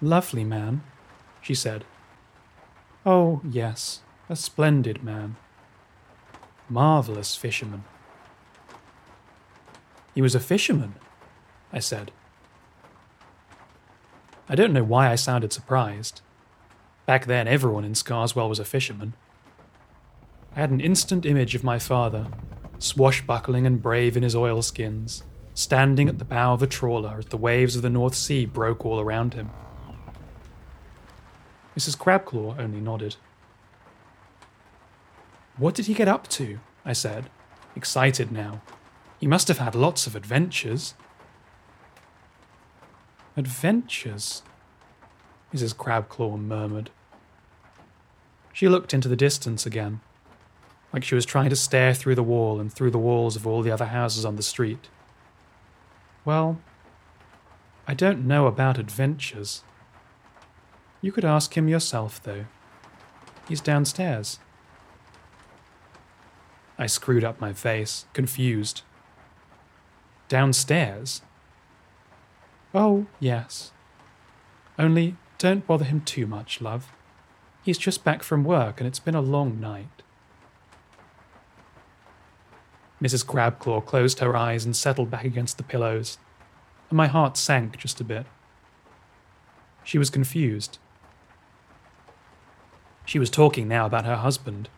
Lovely 0.01 0.43
man, 0.43 0.83
she 1.41 1.53
said. 1.53 1.85
Oh, 3.05 3.41
yes, 3.49 4.01
a 4.29 4.35
splendid 4.35 5.03
man. 5.03 5.35
Marvellous 6.69 7.35
fisherman. 7.35 7.83
He 10.13 10.21
was 10.21 10.35
a 10.35 10.39
fisherman, 10.39 10.95
I 11.73 11.79
said. 11.79 12.11
I 14.47 14.55
don't 14.55 14.73
know 14.73 14.83
why 14.83 15.09
I 15.09 15.15
sounded 15.15 15.51
surprised. 15.51 16.21
Back 17.05 17.25
then, 17.25 17.47
everyone 17.47 17.85
in 17.85 17.95
Scarswell 17.95 18.49
was 18.49 18.59
a 18.59 18.65
fisherman. 18.65 19.13
I 20.55 20.59
had 20.59 20.69
an 20.69 20.81
instant 20.81 21.25
image 21.25 21.55
of 21.55 21.63
my 21.63 21.79
father, 21.79 22.27
swashbuckling 22.77 23.65
and 23.65 23.81
brave 23.81 24.15
in 24.15 24.23
his 24.23 24.35
oilskins, 24.35 25.23
standing 25.53 26.07
at 26.07 26.19
the 26.19 26.25
bow 26.25 26.53
of 26.53 26.61
a 26.61 26.67
trawler 26.67 27.17
as 27.19 27.25
the 27.27 27.37
waves 27.37 27.75
of 27.75 27.81
the 27.81 27.89
North 27.89 28.15
Sea 28.15 28.45
broke 28.45 28.85
all 28.85 28.99
around 28.99 29.33
him. 29.33 29.49
Mrs. 31.77 31.97
Crabclaw 31.97 32.59
only 32.59 32.81
nodded. 32.81 33.15
What 35.57 35.75
did 35.75 35.85
he 35.85 35.93
get 35.93 36.07
up 36.07 36.27
to? 36.29 36.59
I 36.83 36.93
said, 36.93 37.29
excited 37.75 38.31
now. 38.31 38.61
He 39.19 39.27
must 39.27 39.47
have 39.47 39.59
had 39.59 39.75
lots 39.75 40.07
of 40.07 40.15
adventures. 40.15 40.95
Adventures? 43.37 44.41
Mrs. 45.53 45.75
Crabclaw 45.75 46.39
murmured. 46.39 46.89
She 48.53 48.67
looked 48.67 48.93
into 48.93 49.07
the 49.07 49.15
distance 49.15 49.65
again, 49.65 50.01
like 50.91 51.03
she 51.03 51.15
was 51.15 51.25
trying 51.25 51.49
to 51.49 51.55
stare 51.55 51.93
through 51.93 52.15
the 52.15 52.23
wall 52.23 52.59
and 52.59 52.71
through 52.71 52.91
the 52.91 52.97
walls 52.97 53.35
of 53.35 53.47
all 53.47 53.61
the 53.61 53.71
other 53.71 53.85
houses 53.85 54.25
on 54.25 54.35
the 54.35 54.43
street. 54.43 54.89
Well, 56.25 56.59
I 57.87 57.93
don't 57.93 58.25
know 58.25 58.47
about 58.47 58.77
adventures. 58.77 59.63
You 61.01 61.11
could 61.11 61.25
ask 61.25 61.57
him 61.57 61.67
yourself, 61.67 62.21
though. 62.21 62.45
He's 63.47 63.61
downstairs. 63.61 64.39
I 66.77 66.85
screwed 66.85 67.23
up 67.23 67.41
my 67.41 67.53
face, 67.53 68.05
confused. 68.13 68.81
Downstairs? 70.29 71.21
Oh, 72.73 73.07
yes. 73.19 73.71
Only 74.79 75.15
don't 75.37 75.67
bother 75.67 75.85
him 75.85 76.01
too 76.01 76.25
much, 76.25 76.61
love. 76.61 76.91
He's 77.63 77.77
just 77.77 78.03
back 78.03 78.23
from 78.23 78.43
work 78.43 78.79
and 78.79 78.87
it's 78.87 78.99
been 78.99 79.15
a 79.15 79.21
long 79.21 79.59
night. 79.59 80.01
Mrs. 83.01 83.25
Crabclaw 83.25 83.85
closed 83.85 84.19
her 84.19 84.35
eyes 84.35 84.63
and 84.63 84.75
settled 84.75 85.09
back 85.09 85.25
against 85.25 85.57
the 85.57 85.63
pillows, 85.63 86.19
and 86.89 86.97
my 86.97 87.07
heart 87.07 87.35
sank 87.35 87.77
just 87.77 87.99
a 87.99 88.03
bit. 88.03 88.27
She 89.83 89.97
was 89.97 90.11
confused. 90.11 90.77
She 93.05 93.19
was 93.19 93.29
talking 93.29 93.67
now 93.67 93.85
about 93.85 94.05
her 94.05 94.17
husband, 94.17 94.69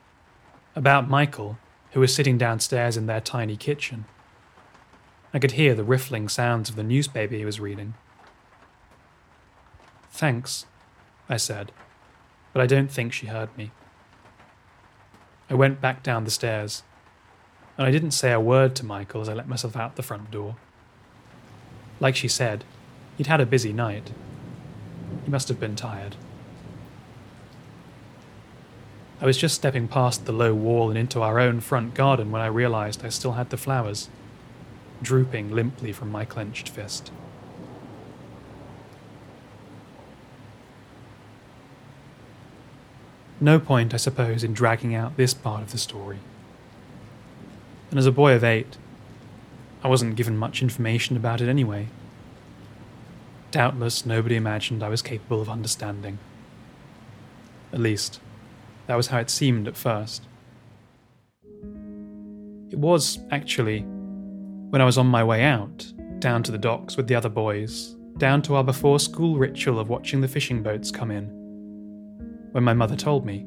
about 0.75 1.09
Michael, 1.09 1.57
who 1.91 1.99
was 1.99 2.13
sitting 2.13 2.37
downstairs 2.37 2.97
in 2.97 3.05
their 3.05 3.21
tiny 3.21 3.55
kitchen. 3.55 4.05
I 5.33 5.39
could 5.39 5.51
hear 5.51 5.75
the 5.75 5.83
riffling 5.83 6.29
sounds 6.29 6.69
of 6.69 6.75
the 6.75 6.83
newspaper 6.83 7.35
he 7.35 7.45
was 7.45 7.59
reading. 7.59 7.95
Thanks, 10.11 10.65
I 11.27 11.37
said, 11.37 11.71
but 12.53 12.61
I 12.61 12.67
don't 12.67 12.91
think 12.91 13.13
she 13.13 13.27
heard 13.27 13.55
me. 13.57 13.71
I 15.49 15.55
went 15.55 15.81
back 15.81 16.03
down 16.03 16.23
the 16.23 16.31
stairs, 16.31 16.83
and 17.77 17.85
I 17.85 17.91
didn't 17.91 18.11
say 18.11 18.31
a 18.31 18.39
word 18.39 18.75
to 18.75 18.85
Michael 18.85 19.21
as 19.21 19.29
I 19.29 19.33
let 19.33 19.47
myself 19.47 19.75
out 19.75 19.95
the 19.95 20.03
front 20.03 20.31
door. 20.31 20.55
Like 21.99 22.15
she 22.15 22.27
said, 22.27 22.63
he'd 23.17 23.27
had 23.27 23.41
a 23.41 23.45
busy 23.45 23.73
night. 23.73 24.11
He 25.23 25.31
must 25.31 25.47
have 25.47 25.59
been 25.59 25.75
tired. 25.75 26.15
I 29.23 29.25
was 29.25 29.37
just 29.37 29.55
stepping 29.55 29.87
past 29.87 30.25
the 30.25 30.33
low 30.33 30.53
wall 30.53 30.89
and 30.89 30.97
into 30.97 31.21
our 31.21 31.39
own 31.39 31.61
front 31.61 31.93
garden 31.93 32.29
when 32.29 32.41
I 32.41 32.47
realized 32.47 33.05
I 33.05 33.09
still 33.09 33.31
had 33.31 33.51
the 33.51 33.57
flowers, 33.57 34.09
drooping 35.01 35.49
limply 35.49 35.93
from 35.93 36.11
my 36.11 36.25
clenched 36.25 36.67
fist. 36.67 37.09
No 43.39 43.59
point, 43.59 43.93
I 43.93 43.97
suppose, 43.97 44.43
in 44.43 44.51
dragging 44.51 44.93
out 44.93 45.15
this 45.15 45.33
part 45.33 45.61
of 45.61 45.71
the 45.71 45.77
story. 45.77 46.19
And 47.91 47.97
as 47.97 48.05
a 48.05 48.11
boy 48.11 48.33
of 48.33 48.43
eight, 48.43 48.77
I 49.85 49.87
wasn't 49.87 50.17
given 50.17 50.35
much 50.35 50.61
information 50.61 51.15
about 51.15 51.39
it 51.39 51.47
anyway. 51.47 51.87
Doubtless 53.51 54.05
nobody 54.05 54.35
imagined 54.35 54.83
I 54.83 54.89
was 54.89 55.01
capable 55.01 55.41
of 55.41 55.49
understanding. 55.49 56.19
At 57.71 57.79
least, 57.79 58.19
that 58.87 58.95
was 58.95 59.07
how 59.07 59.19
it 59.19 59.29
seemed 59.29 59.67
at 59.67 59.77
first. 59.77 60.23
It 62.69 62.79
was, 62.79 63.19
actually, 63.31 63.81
when 63.81 64.81
I 64.81 64.85
was 64.85 64.97
on 64.97 65.07
my 65.07 65.23
way 65.23 65.43
out, 65.43 65.85
down 66.19 66.41
to 66.43 66.51
the 66.51 66.57
docks 66.57 66.97
with 66.97 67.07
the 67.07 67.15
other 67.15 67.29
boys, 67.29 67.95
down 68.17 68.41
to 68.43 68.55
our 68.55 68.63
before 68.63 68.99
school 68.99 69.37
ritual 69.37 69.79
of 69.79 69.89
watching 69.89 70.21
the 70.21 70.27
fishing 70.27 70.63
boats 70.63 70.91
come 70.91 71.11
in 71.11 71.27
when 72.51 72.63
my 72.63 72.73
mother 72.73 72.95
told 72.95 73.25
me. 73.25 73.45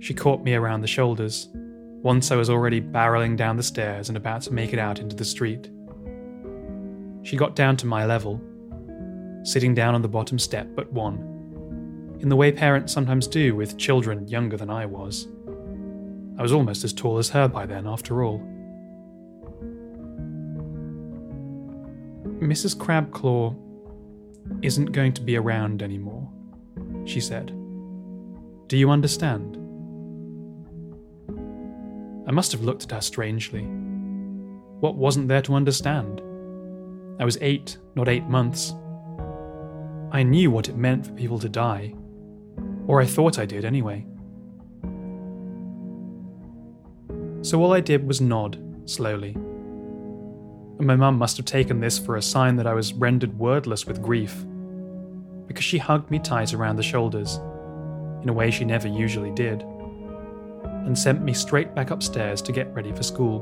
She 0.00 0.14
caught 0.14 0.42
me 0.42 0.54
around 0.54 0.80
the 0.80 0.86
shoulders, 0.86 1.48
once 1.52 2.30
I 2.30 2.36
was 2.36 2.50
already 2.50 2.80
barreling 2.80 3.36
down 3.36 3.56
the 3.56 3.62
stairs 3.62 4.08
and 4.08 4.16
about 4.16 4.42
to 4.42 4.52
make 4.52 4.72
it 4.72 4.78
out 4.78 4.98
into 4.98 5.16
the 5.16 5.24
street. 5.24 5.70
She 7.22 7.36
got 7.36 7.56
down 7.56 7.76
to 7.78 7.86
my 7.86 8.06
level, 8.06 8.40
sitting 9.42 9.74
down 9.74 9.94
on 9.94 10.02
the 10.02 10.08
bottom 10.08 10.38
step 10.38 10.68
but 10.74 10.92
one, 10.92 11.35
in 12.20 12.28
the 12.28 12.36
way 12.36 12.52
parents 12.52 12.92
sometimes 12.92 13.26
do 13.26 13.54
with 13.54 13.78
children 13.78 14.26
younger 14.28 14.56
than 14.56 14.70
I 14.70 14.86
was. 14.86 15.28
I 16.38 16.42
was 16.42 16.52
almost 16.52 16.84
as 16.84 16.92
tall 16.92 17.18
as 17.18 17.30
her 17.30 17.48
by 17.48 17.66
then, 17.66 17.86
after 17.86 18.22
all. 18.22 18.40
Mrs. 22.40 22.76
Crabclaw 22.76 23.56
isn't 24.62 24.92
going 24.92 25.12
to 25.14 25.22
be 25.22 25.36
around 25.36 25.82
anymore 25.82 26.30
she 27.06 27.20
said. 27.20 27.46
Do 28.68 28.76
you 28.76 28.90
understand? 28.90 29.56
I 32.28 32.32
must 32.32 32.52
have 32.52 32.62
looked 32.62 32.84
at 32.84 32.90
her 32.90 33.00
strangely. 33.00 33.62
What 34.80 34.96
wasn't 34.96 35.28
there 35.28 35.42
to 35.42 35.54
understand? 35.54 36.20
I 37.20 37.24
was 37.24 37.38
eight, 37.40 37.78
not 37.94 38.08
eight 38.08 38.24
months. 38.24 38.74
I 40.10 40.22
knew 40.22 40.50
what 40.50 40.68
it 40.68 40.76
meant 40.76 41.06
for 41.06 41.12
people 41.12 41.38
to 41.38 41.48
die. 41.48 41.94
Or 42.86 43.00
I 43.00 43.06
thought 43.06 43.38
I 43.38 43.46
did, 43.46 43.64
anyway. 43.64 44.06
So 47.42 47.60
all 47.62 47.72
I 47.72 47.80
did 47.80 48.06
was 48.06 48.20
nod, 48.20 48.58
slowly. 48.86 49.32
And 50.78 50.86
my 50.86 50.96
mum 50.96 51.16
must 51.16 51.36
have 51.36 51.46
taken 51.46 51.80
this 51.80 51.98
for 51.98 52.16
a 52.16 52.22
sign 52.22 52.56
that 52.56 52.66
I 52.66 52.74
was 52.74 52.92
rendered 52.92 53.38
wordless 53.38 53.86
with 53.86 54.02
grief 54.02 54.44
because 55.46 55.64
she 55.64 55.78
hugged 55.78 56.10
me 56.10 56.18
tight 56.18 56.52
around 56.52 56.76
the 56.76 56.82
shoulders, 56.82 57.36
in 58.22 58.28
a 58.28 58.32
way 58.32 58.50
she 58.50 58.64
never 58.64 58.88
usually 58.88 59.30
did, 59.30 59.62
and 59.62 60.98
sent 60.98 61.22
me 61.22 61.32
straight 61.32 61.74
back 61.74 61.90
upstairs 61.90 62.42
to 62.42 62.52
get 62.52 62.72
ready 62.74 62.92
for 62.92 63.02
school. 63.02 63.40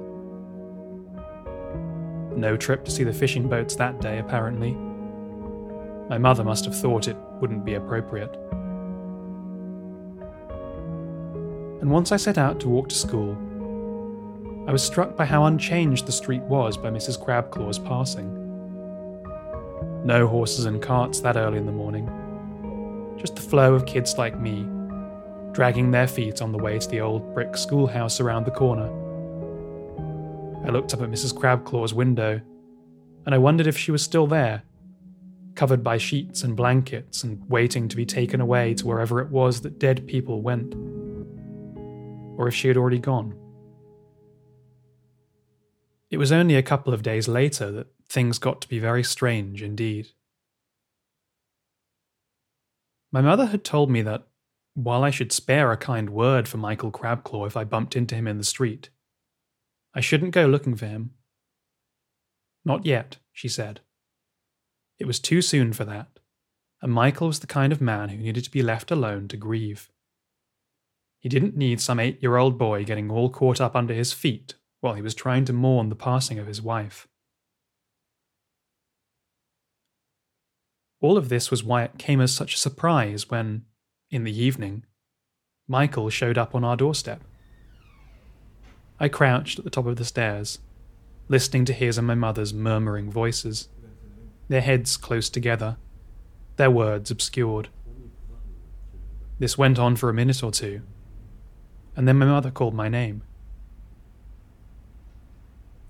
No 2.36 2.56
trip 2.56 2.84
to 2.84 2.90
see 2.90 3.04
the 3.04 3.12
fishing 3.12 3.48
boats 3.48 3.74
that 3.76 4.00
day, 4.00 4.18
apparently. 4.18 4.72
My 6.08 6.18
mother 6.18 6.44
must 6.44 6.64
have 6.66 6.76
thought 6.76 7.08
it 7.08 7.16
wouldn't 7.40 7.64
be 7.64 7.74
appropriate. 7.74 8.36
And 11.84 11.92
once 11.92 12.12
I 12.12 12.16
set 12.16 12.38
out 12.38 12.60
to 12.60 12.68
walk 12.70 12.88
to 12.88 12.94
school, 12.94 13.36
I 14.66 14.72
was 14.72 14.82
struck 14.82 15.18
by 15.18 15.26
how 15.26 15.44
unchanged 15.44 16.06
the 16.06 16.12
street 16.12 16.40
was 16.44 16.78
by 16.78 16.88
Mrs. 16.88 17.22
Crabclaw's 17.22 17.78
passing. 17.78 18.32
No 20.02 20.26
horses 20.26 20.64
and 20.64 20.80
carts 20.80 21.20
that 21.20 21.36
early 21.36 21.58
in 21.58 21.66
the 21.66 21.72
morning. 21.72 22.08
Just 23.18 23.36
the 23.36 23.42
flow 23.42 23.74
of 23.74 23.84
kids 23.84 24.16
like 24.16 24.40
me, 24.40 24.66
dragging 25.52 25.90
their 25.90 26.06
feet 26.06 26.40
on 26.40 26.52
the 26.52 26.58
way 26.58 26.78
to 26.78 26.88
the 26.88 27.02
old 27.02 27.34
brick 27.34 27.54
schoolhouse 27.54 28.18
around 28.18 28.46
the 28.46 28.50
corner. 28.50 28.88
I 30.66 30.70
looked 30.70 30.94
up 30.94 31.02
at 31.02 31.10
Mrs. 31.10 31.34
Crabclaw's 31.34 31.92
window, 31.92 32.40
and 33.26 33.34
I 33.34 33.36
wondered 33.36 33.66
if 33.66 33.76
she 33.76 33.90
was 33.90 34.00
still 34.00 34.26
there, 34.26 34.62
covered 35.54 35.84
by 35.84 35.98
sheets 35.98 36.44
and 36.44 36.56
blankets 36.56 37.24
and 37.24 37.46
waiting 37.50 37.88
to 37.88 37.96
be 37.96 38.06
taken 38.06 38.40
away 38.40 38.72
to 38.72 38.86
wherever 38.86 39.20
it 39.20 39.28
was 39.28 39.60
that 39.60 39.78
dead 39.78 40.06
people 40.06 40.40
went. 40.40 40.74
Or 42.36 42.48
if 42.48 42.54
she 42.54 42.68
had 42.68 42.76
already 42.76 42.98
gone. 42.98 43.38
It 46.10 46.18
was 46.18 46.32
only 46.32 46.56
a 46.56 46.62
couple 46.62 46.94
of 46.94 47.02
days 47.02 47.26
later 47.26 47.72
that 47.72 47.88
things 48.08 48.38
got 48.38 48.60
to 48.60 48.68
be 48.68 48.78
very 48.78 49.02
strange 49.02 49.62
indeed. 49.62 50.08
My 53.10 53.20
mother 53.20 53.46
had 53.46 53.64
told 53.64 53.90
me 53.90 54.02
that, 54.02 54.26
while 54.74 55.04
I 55.04 55.10
should 55.10 55.32
spare 55.32 55.70
a 55.70 55.76
kind 55.76 56.10
word 56.10 56.48
for 56.48 56.58
Michael 56.58 56.90
Crabclaw 56.90 57.46
if 57.46 57.56
I 57.56 57.64
bumped 57.64 57.94
into 57.94 58.14
him 58.14 58.26
in 58.26 58.38
the 58.38 58.44
street, 58.44 58.90
I 59.94 60.00
shouldn't 60.00 60.34
go 60.34 60.46
looking 60.46 60.74
for 60.74 60.86
him. 60.86 61.10
Not 62.64 62.84
yet, 62.84 63.18
she 63.32 63.48
said. 63.48 63.80
It 64.98 65.06
was 65.06 65.20
too 65.20 65.42
soon 65.42 65.72
for 65.72 65.84
that, 65.84 66.18
and 66.82 66.92
Michael 66.92 67.28
was 67.28 67.40
the 67.40 67.46
kind 67.46 67.72
of 67.72 67.80
man 67.80 68.08
who 68.08 68.18
needed 68.18 68.44
to 68.44 68.50
be 68.50 68.62
left 68.62 68.90
alone 68.90 69.28
to 69.28 69.36
grieve. 69.36 69.90
He 71.24 71.30
didn't 71.30 71.56
need 71.56 71.80
some 71.80 71.98
eight 71.98 72.22
year 72.22 72.36
old 72.36 72.58
boy 72.58 72.84
getting 72.84 73.10
all 73.10 73.30
caught 73.30 73.58
up 73.58 73.74
under 73.74 73.94
his 73.94 74.12
feet 74.12 74.56
while 74.82 74.92
he 74.92 75.00
was 75.00 75.14
trying 75.14 75.46
to 75.46 75.54
mourn 75.54 75.88
the 75.88 75.96
passing 75.96 76.38
of 76.38 76.46
his 76.46 76.60
wife. 76.60 77.08
All 81.00 81.16
of 81.16 81.30
this 81.30 81.50
was 81.50 81.64
why 81.64 81.82
it 81.82 81.96
came 81.96 82.20
as 82.20 82.34
such 82.34 82.54
a 82.54 82.58
surprise 82.58 83.30
when, 83.30 83.64
in 84.10 84.24
the 84.24 84.38
evening, 84.38 84.84
Michael 85.66 86.10
showed 86.10 86.36
up 86.36 86.54
on 86.54 86.62
our 86.62 86.76
doorstep. 86.76 87.24
I 89.00 89.08
crouched 89.08 89.58
at 89.58 89.64
the 89.64 89.70
top 89.70 89.86
of 89.86 89.96
the 89.96 90.04
stairs, 90.04 90.58
listening 91.28 91.64
to 91.64 91.72
his 91.72 91.96
and 91.96 92.06
my 92.06 92.14
mother's 92.14 92.52
murmuring 92.52 93.10
voices, 93.10 93.70
their 94.48 94.60
heads 94.60 94.98
close 94.98 95.30
together, 95.30 95.78
their 96.56 96.70
words 96.70 97.10
obscured. 97.10 97.70
This 99.38 99.56
went 99.56 99.78
on 99.78 99.96
for 99.96 100.10
a 100.10 100.14
minute 100.14 100.42
or 100.42 100.50
two, 100.50 100.82
and 101.96 102.08
then 102.08 102.18
my 102.18 102.26
mother 102.26 102.50
called 102.50 102.74
my 102.74 102.88
name. 102.88 103.22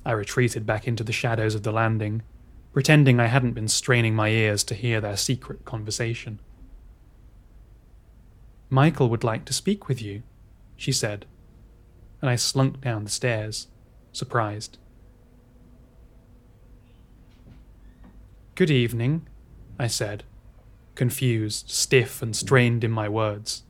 I 0.07 0.13
retreated 0.13 0.67
back 0.67 0.87
into 0.87 1.03
the 1.03 1.13
shadows 1.13 1.55
of 1.55 1.63
the 1.63 1.73
landing, 1.73 2.23
pretending 2.73 3.19
I 3.19 3.27
hadn't 3.27 3.53
been 3.53 3.69
straining 3.69 4.15
my 4.15 4.29
ears 4.29 4.63
to 4.65 4.75
hear 4.75 5.01
their 5.01 5.17
secret 5.17 5.65
conversation. 5.65 6.41
Michael 8.69 9.09
would 9.09 9.25
like 9.25 9.45
to 9.47 9.53
speak 9.53 9.89
with 9.89 10.03
you, 10.03 10.23
she 10.77 10.93
said, 10.93 11.25
and 12.21 12.29
I 12.31 12.37
slunk 12.37 12.81
down 12.81 13.05
the 13.05 13.11
stairs, 13.11 13.69
surprised. 14.13 14.79
Good 18.55 18.71
evening, 18.71 19.27
I 19.79 19.87
said, 19.87 20.25
confused, 20.95 21.71
stiff, 21.71 22.21
and 22.21 22.37
strained 22.37 22.85
in 22.85 22.91
my 22.91 23.09
words, 23.09 23.63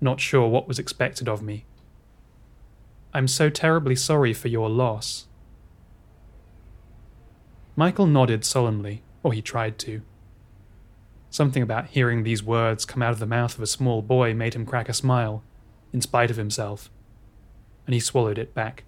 not 0.00 0.20
sure 0.20 0.48
what 0.48 0.68
was 0.68 0.78
expected 0.78 1.28
of 1.28 1.42
me. 1.42 1.64
I'm 3.14 3.28
so 3.28 3.50
terribly 3.50 3.94
sorry 3.94 4.32
for 4.32 4.48
your 4.48 4.70
loss. 4.70 5.26
Michael 7.76 8.06
nodded 8.06 8.44
solemnly, 8.44 9.02
or 9.22 9.32
he 9.32 9.42
tried 9.42 9.78
to. 9.80 10.02
Something 11.28 11.62
about 11.62 11.88
hearing 11.88 12.22
these 12.22 12.42
words 12.42 12.84
come 12.84 13.02
out 13.02 13.12
of 13.12 13.18
the 13.18 13.26
mouth 13.26 13.56
of 13.56 13.62
a 13.62 13.66
small 13.66 14.02
boy 14.02 14.34
made 14.34 14.54
him 14.54 14.66
crack 14.66 14.88
a 14.88 14.94
smile, 14.94 15.42
in 15.92 16.00
spite 16.00 16.30
of 16.30 16.36
himself, 16.36 16.90
and 17.86 17.94
he 17.94 18.00
swallowed 18.00 18.38
it 18.38 18.54
back. 18.54 18.84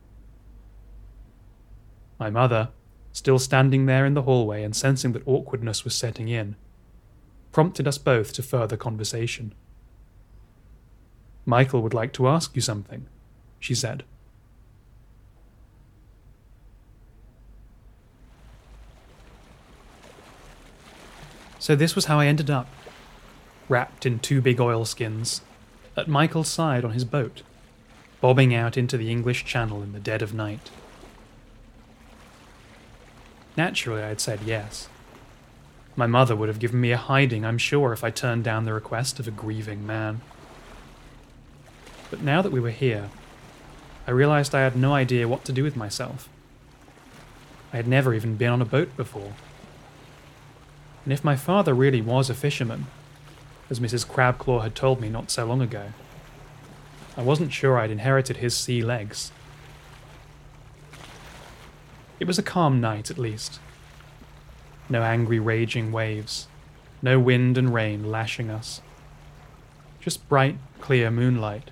My 2.19 2.31
mother, 2.31 2.71
still 3.13 3.39
standing 3.39 3.87
there 3.87 4.07
in 4.07 4.15
the 4.15 4.23
hallway 4.23 4.63
and 4.63 4.75
sensing 4.75 5.13
that 5.13 5.27
awkwardness 5.27 5.85
was 5.85 5.95
setting 5.95 6.29
in, 6.29 6.57
prompted 7.53 7.87
us 7.87 7.99
both 7.99 8.33
to 8.35 8.43
further 8.43 8.77
conversation. 8.77 9.55
Michael 11.45 11.83
would 11.83 11.95
like 11.95 12.13
to 12.15 12.29
ask 12.29 12.57
you 12.57 12.63
something, 12.63 13.07
she 13.59 13.75
said. 13.75 14.05
So 21.65 21.75
this 21.75 21.95
was 21.95 22.05
how 22.05 22.21
I 22.21 22.27
ended 22.27 22.51
up, 22.51 22.69
wrapped 23.71 24.05
in 24.05 24.19
two 24.19 24.43
big 24.43 24.61
oilskins, 24.61 25.41
at 25.97 26.07
Michael's 26.07 26.51
side 26.51 26.85
on 26.85 26.91
his 26.91 27.07
boat, 27.07 27.41
bobbing 28.21 28.55
out 28.55 28.77
into 28.77 28.99
the 28.99 29.11
English 29.11 29.47
Channel 29.47 29.83
in 29.83 29.95
the 29.95 29.99
dead 29.99 30.21
of 30.21 30.35
night. 30.35 30.69
Naturally, 33.57 34.03
I 34.03 34.09
had 34.09 34.21
said 34.21 34.41
yes. 34.45 34.91
My 35.97 36.07
mother 36.07 36.37
would 36.37 36.51
have 36.51 36.59
given 36.59 36.83
me 36.83 36.93
a 36.93 36.99
hiding, 36.99 37.47
I'm 37.47 37.57
sure, 37.57 37.95
if 37.95 38.05
I 38.05 38.11
turned 38.11 38.45
down 38.45 38.67
the 38.67 38.75
request 38.75 39.19
of 39.19 39.27
a 39.27 39.31
grieving 39.31 39.87
man. 39.87 40.21
But 42.11 42.21
now 42.21 42.43
that 42.43 42.53
we 42.53 42.61
were 42.61 42.69
here, 42.69 43.09
I 44.07 44.11
realized 44.11 44.55
I 44.55 44.61
had 44.61 44.77
no 44.77 44.93
idea 44.93 45.27
what 45.27 45.47
to 45.47 45.53
do 45.53 45.63
with 45.63 45.77
myself. 45.77 46.29
I 47.73 47.77
had 47.77 47.89
never 47.89 48.13
even 48.13 48.37
been 48.37 48.51
on 48.51 48.61
a 48.61 48.67
boat 48.67 48.95
before 48.99 49.33
and 51.05 51.13
if 51.13 51.25
my 51.25 51.37
father 51.37 51.75
really 51.75 52.01
was 52.01 52.31
a 52.31 52.35
fisherman, 52.35 52.87
as 53.71 53.81
Mrs. 53.81 54.07
Crabclaw 54.07 54.63
had 54.63 54.75
told 54.75 55.01
me 55.01 55.09
not 55.09 55.31
so 55.31 55.45
long 55.45 55.61
ago, 55.61 55.93
I 57.17 57.23
wasn't 57.23 57.53
sure 57.53 57.79
I'd 57.79 57.91
inherited 57.91 58.39
his 58.39 58.57
sea 58.57 58.83
legs. 58.83 59.31
It 62.19 62.27
was 62.27 62.39
a 62.39 62.43
calm 62.43 62.81
night, 62.81 63.11
at 63.11 63.19
least. 63.19 63.61
No 64.89 65.03
angry, 65.03 65.39
raging 65.39 65.93
waves, 65.93 66.49
no 67.03 67.19
wind 67.19 67.57
and 67.57 67.73
rain 67.73 68.11
lashing 68.11 68.51
us. 68.51 68.81
Just 70.01 70.29
bright, 70.29 70.59
clear 70.81 71.11
moonlight 71.11 71.71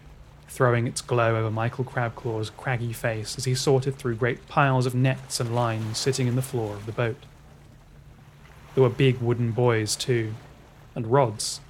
throwing 0.53 0.87
its 0.87 1.01
glow 1.01 1.37
over 1.37 1.51
Michael 1.51 1.85
Crabclaw's 1.85 2.51
craggy 2.51 2.93
face 2.93 3.39
as 3.39 3.47
he 3.47 3.55
sorted 3.55 3.97
through 3.97 4.17
great 4.17 4.47
piles 4.49 4.85
of 4.85 4.95
nets 4.95 5.41
and 5.41 5.55
lines 5.55 5.97
sitting 5.97 6.27
in 6.27 6.37
the 6.37 6.43
floor 6.43 6.75
of 6.75 6.85
the 6.85 6.93
boat. 6.93 7.17
There 8.75 8.83
were 8.83 8.91
big 8.91 9.21
wooden 9.21 9.53
buoys, 9.53 9.95
too, 9.95 10.35
and 10.95 11.07
rods, 11.07 11.61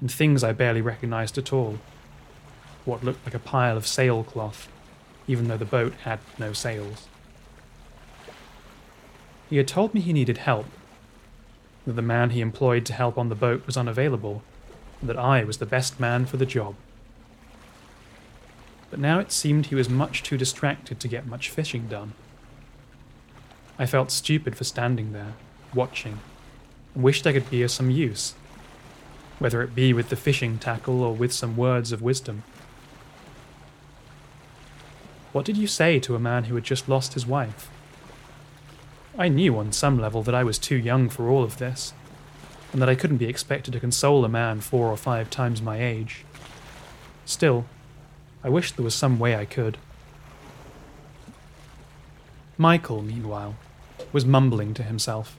and 0.00 0.10
things 0.10 0.42
I 0.42 0.52
barely 0.52 0.80
recognized 0.80 1.38
at 1.38 1.52
all. 1.52 1.78
What 2.84 3.04
looked 3.04 3.24
like 3.24 3.34
a 3.34 3.38
pile 3.38 3.76
of 3.76 3.86
sailcloth, 3.86 4.68
even 5.28 5.46
though 5.46 5.56
the 5.56 5.64
boat 5.64 5.92
had 6.04 6.18
no 6.38 6.52
sails. 6.52 7.06
He 9.48 9.58
had 9.58 9.68
told 9.68 9.94
me 9.94 10.00
he 10.00 10.12
needed 10.12 10.38
help, 10.38 10.66
that 11.86 11.92
the 11.92 12.02
man 12.02 12.30
he 12.30 12.40
employed 12.40 12.84
to 12.86 12.92
help 12.92 13.16
on 13.16 13.28
the 13.28 13.34
boat 13.34 13.64
was 13.66 13.76
unavailable, 13.76 14.42
and 15.00 15.08
that 15.08 15.18
I 15.18 15.44
was 15.44 15.58
the 15.58 15.66
best 15.66 16.00
man 16.00 16.26
for 16.26 16.36
the 16.36 16.46
job. 16.46 16.74
But 18.90 18.98
now 18.98 19.20
it 19.20 19.30
seemed 19.30 19.66
he 19.66 19.76
was 19.76 19.88
much 19.88 20.24
too 20.24 20.36
distracted 20.36 20.98
to 20.98 21.08
get 21.08 21.26
much 21.26 21.48
fishing 21.48 21.86
done. 21.86 22.14
I 23.78 23.86
felt 23.86 24.10
stupid 24.10 24.56
for 24.56 24.64
standing 24.64 25.12
there, 25.12 25.34
watching, 25.72 26.18
wished 26.94 27.26
I 27.26 27.32
could 27.32 27.50
be 27.50 27.62
of 27.62 27.70
some 27.70 27.90
use, 27.90 28.34
whether 29.38 29.62
it 29.62 29.74
be 29.74 29.92
with 29.92 30.08
the 30.08 30.16
fishing 30.16 30.58
tackle 30.58 31.02
or 31.02 31.14
with 31.14 31.32
some 31.32 31.56
words 31.56 31.92
of 31.92 32.02
wisdom. 32.02 32.42
What 35.32 35.44
did 35.44 35.56
you 35.56 35.66
say 35.66 36.00
to 36.00 36.16
a 36.16 36.20
man 36.20 36.44
who 36.44 36.56
had 36.56 36.64
just 36.64 36.88
lost 36.88 37.14
his 37.14 37.26
wife? 37.26 37.70
I 39.16 39.28
knew 39.28 39.58
on 39.58 39.72
some 39.72 39.98
level 39.98 40.22
that 40.24 40.34
I 40.34 40.44
was 40.44 40.58
too 40.58 40.76
young 40.76 41.08
for 41.08 41.28
all 41.28 41.44
of 41.44 41.58
this, 41.58 41.92
and 42.72 42.80
that 42.80 42.88
I 42.88 42.94
couldn't 42.94 43.18
be 43.18 43.28
expected 43.28 43.72
to 43.72 43.80
console 43.80 44.24
a 44.24 44.28
man 44.28 44.60
four 44.60 44.88
or 44.88 44.96
five 44.96 45.30
times 45.30 45.62
my 45.62 45.82
age. 45.82 46.24
Still, 47.24 47.66
I 48.42 48.48
wished 48.48 48.76
there 48.76 48.84
was 48.84 48.94
some 48.94 49.18
way 49.18 49.36
I 49.36 49.44
could. 49.44 49.78
Michael, 52.58 53.02
meanwhile, 53.02 53.56
was 54.12 54.24
mumbling 54.26 54.74
to 54.74 54.82
himself. 54.82 55.36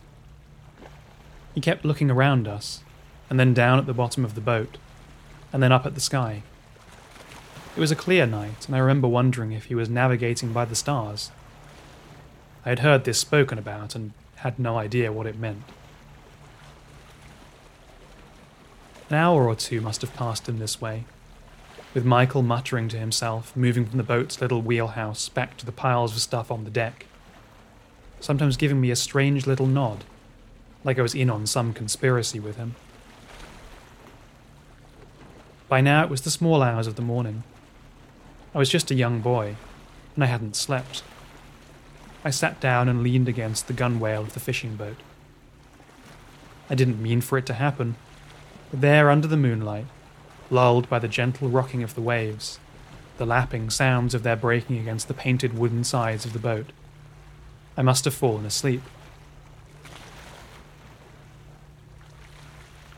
He 1.53 1.61
kept 1.61 1.85
looking 1.85 2.09
around 2.09 2.47
us, 2.47 2.81
and 3.29 3.39
then 3.39 3.53
down 3.53 3.79
at 3.79 3.85
the 3.85 3.93
bottom 3.93 4.23
of 4.23 4.35
the 4.35 4.41
boat, 4.41 4.77
and 5.51 5.61
then 5.61 5.71
up 5.71 5.85
at 5.85 5.95
the 5.95 6.01
sky. 6.01 6.43
It 7.75 7.79
was 7.79 7.91
a 7.91 7.95
clear 7.95 8.25
night, 8.25 8.67
and 8.67 8.75
I 8.75 8.79
remember 8.79 9.07
wondering 9.07 9.51
if 9.51 9.65
he 9.65 9.75
was 9.75 9.89
navigating 9.89 10.53
by 10.53 10.65
the 10.65 10.75
stars. 10.75 11.31
I 12.65 12.69
had 12.69 12.79
heard 12.79 13.03
this 13.03 13.19
spoken 13.19 13.57
about 13.57 13.95
and 13.95 14.11
had 14.37 14.59
no 14.59 14.77
idea 14.77 15.11
what 15.11 15.27
it 15.27 15.37
meant. 15.37 15.63
An 19.09 19.15
hour 19.15 19.47
or 19.47 19.55
two 19.55 19.81
must 19.81 20.01
have 20.01 20.13
passed 20.13 20.47
in 20.47 20.59
this 20.59 20.79
way, 20.79 21.03
with 21.93 22.05
Michael 22.05 22.43
muttering 22.43 22.87
to 22.89 22.97
himself, 22.97 23.55
moving 23.57 23.85
from 23.85 23.97
the 23.97 24.03
boat's 24.03 24.39
little 24.39 24.61
wheelhouse 24.61 25.27
back 25.27 25.57
to 25.57 25.65
the 25.65 25.71
piles 25.73 26.13
of 26.13 26.21
stuff 26.21 26.49
on 26.49 26.63
the 26.63 26.69
deck, 26.69 27.05
sometimes 28.21 28.55
giving 28.55 28.79
me 28.79 28.91
a 28.91 28.95
strange 28.95 29.45
little 29.45 29.67
nod, 29.67 30.05
like 30.83 30.97
I 30.97 31.01
was 31.01 31.15
in 31.15 31.29
on 31.29 31.45
some 31.45 31.73
conspiracy 31.73 32.39
with 32.39 32.57
him. 32.57 32.75
By 35.69 35.81
now 35.81 36.03
it 36.03 36.09
was 36.09 36.21
the 36.21 36.29
small 36.29 36.61
hours 36.61 36.87
of 36.87 36.95
the 36.95 37.01
morning. 37.01 37.43
I 38.53 38.57
was 38.57 38.69
just 38.69 38.91
a 38.91 38.95
young 38.95 39.21
boy, 39.21 39.55
and 40.15 40.23
I 40.23 40.27
hadn't 40.27 40.55
slept. 40.55 41.03
I 42.23 42.29
sat 42.29 42.59
down 42.59 42.89
and 42.89 43.03
leaned 43.03 43.29
against 43.29 43.67
the 43.67 43.73
gunwale 43.73 44.21
of 44.21 44.33
the 44.33 44.39
fishing 44.39 44.75
boat. 44.75 44.97
I 46.69 46.75
didn't 46.75 47.01
mean 47.01 47.21
for 47.21 47.37
it 47.37 47.45
to 47.47 47.53
happen, 47.53 47.95
but 48.69 48.81
there 48.81 49.09
under 49.09 49.27
the 49.27 49.37
moonlight, 49.37 49.87
lulled 50.49 50.89
by 50.89 50.99
the 50.99 51.07
gentle 51.07 51.49
rocking 51.49 51.83
of 51.83 51.95
the 51.95 52.01
waves, 52.01 52.59
the 53.17 53.25
lapping 53.25 53.69
sounds 53.69 54.13
of 54.13 54.23
their 54.23 54.35
breaking 54.35 54.77
against 54.77 55.07
the 55.07 55.13
painted 55.13 55.57
wooden 55.57 55.83
sides 55.83 56.25
of 56.25 56.33
the 56.33 56.39
boat, 56.39 56.71
I 57.77 57.81
must 57.81 58.05
have 58.05 58.13
fallen 58.13 58.45
asleep. 58.45 58.81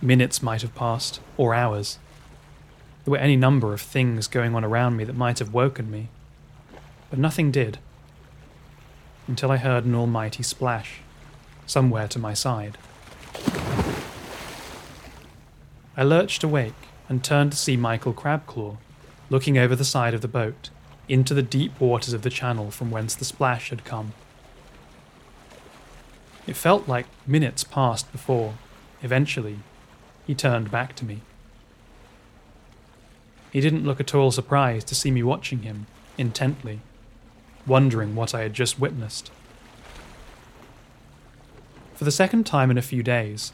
Minutes 0.03 0.43
might 0.43 0.63
have 0.63 0.75
passed, 0.75 1.21
or 1.37 1.55
hours. 1.55 1.97
There 3.05 3.13
were 3.13 3.17
any 3.17 3.37
number 3.37 3.71
of 3.71 3.79
things 3.79 4.27
going 4.27 4.53
on 4.53 4.65
around 4.65 4.97
me 4.97 5.05
that 5.05 5.15
might 5.15 5.39
have 5.39 5.53
woken 5.53 5.89
me, 5.89 6.09
but 7.09 7.17
nothing 7.17 7.51
did. 7.51 7.77
Until 9.29 9.49
I 9.49 9.55
heard 9.55 9.85
an 9.85 9.95
almighty 9.95 10.43
splash, 10.43 10.99
somewhere 11.65 12.09
to 12.09 12.19
my 12.19 12.33
side. 12.33 12.77
I 15.95 16.03
lurched 16.03 16.43
awake 16.43 16.73
and 17.07 17.23
turned 17.23 17.53
to 17.53 17.57
see 17.57 17.77
Michael 17.77 18.13
Crabclaw 18.13 18.75
looking 19.29 19.57
over 19.57 19.73
the 19.73 19.85
side 19.85 20.13
of 20.13 20.19
the 20.19 20.27
boat 20.27 20.69
into 21.07 21.33
the 21.33 21.41
deep 21.41 21.79
waters 21.79 22.11
of 22.11 22.23
the 22.23 22.29
channel 22.29 22.71
from 22.71 22.91
whence 22.91 23.15
the 23.15 23.23
splash 23.23 23.69
had 23.69 23.85
come. 23.85 24.11
It 26.45 26.57
felt 26.57 26.89
like 26.89 27.05
minutes 27.25 27.63
passed 27.63 28.11
before, 28.11 28.55
eventually, 29.01 29.59
he 30.25 30.35
turned 30.35 30.71
back 30.71 30.95
to 30.95 31.05
me. 31.05 31.21
He 33.51 33.61
didn't 33.61 33.85
look 33.85 33.99
at 33.99 34.15
all 34.15 34.31
surprised 34.31 34.87
to 34.87 34.95
see 34.95 35.11
me 35.11 35.21
watching 35.21 35.59
him, 35.59 35.85
intently, 36.17 36.79
wondering 37.67 38.15
what 38.15 38.33
I 38.33 38.41
had 38.41 38.53
just 38.53 38.79
witnessed. 38.79 39.31
For 41.93 42.03
the 42.03 42.11
second 42.11 42.45
time 42.45 42.71
in 42.71 42.77
a 42.77 42.81
few 42.81 43.03
days, 43.03 43.53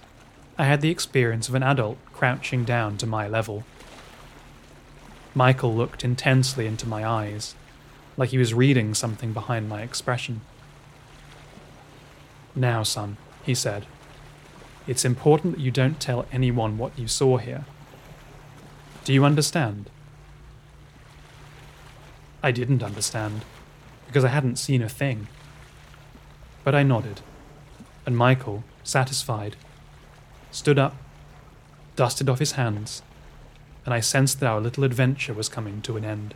I 0.57 0.65
had 0.65 0.81
the 0.81 0.89
experience 0.89 1.49
of 1.49 1.55
an 1.55 1.63
adult 1.63 1.97
crouching 2.13 2.63
down 2.63 2.97
to 2.97 3.05
my 3.05 3.27
level. 3.27 3.63
Michael 5.35 5.75
looked 5.75 6.03
intensely 6.03 6.65
into 6.65 6.87
my 6.87 7.05
eyes, 7.05 7.55
like 8.17 8.29
he 8.29 8.37
was 8.37 8.53
reading 8.53 8.93
something 8.93 9.33
behind 9.33 9.69
my 9.69 9.81
expression. 9.81 10.41
Now, 12.55 12.83
son, 12.83 13.17
he 13.43 13.53
said, 13.53 13.85
it's 14.89 15.05
important 15.05 15.53
that 15.53 15.61
you 15.61 15.69
don't 15.69 15.99
tell 15.99 16.25
anyone 16.31 16.79
what 16.79 16.97
you 16.97 17.07
saw 17.07 17.37
here. 17.37 17.63
Do 19.03 19.13
you 19.13 19.23
understand? 19.23 19.87
I 22.41 22.49
didn't 22.51 22.81
understand, 22.81 23.45
because 24.07 24.25
I 24.25 24.29
hadn't 24.29 24.55
seen 24.55 24.81
a 24.81 24.89
thing. 24.89 25.27
But 26.63 26.73
I 26.73 26.81
nodded, 26.81 27.21
and 28.07 28.17
Michael, 28.17 28.63
satisfied, 28.83 29.55
stood 30.49 30.79
up, 30.79 30.95
dusted 31.95 32.27
off 32.27 32.39
his 32.39 32.53
hands, 32.53 33.03
and 33.85 33.93
I 33.93 33.99
sensed 33.99 34.39
that 34.39 34.49
our 34.49 34.59
little 34.59 34.83
adventure 34.83 35.35
was 35.35 35.49
coming 35.49 35.83
to 35.83 35.97
an 35.97 36.03
end. 36.03 36.33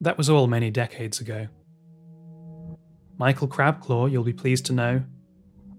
That 0.00 0.16
was 0.16 0.30
all 0.30 0.46
many 0.46 0.70
decades 0.70 1.20
ago. 1.20 1.48
Michael 3.18 3.48
Crabclaw, 3.48 4.10
you'll 4.10 4.22
be 4.22 4.32
pleased 4.32 4.66
to 4.66 4.72
know, 4.72 5.02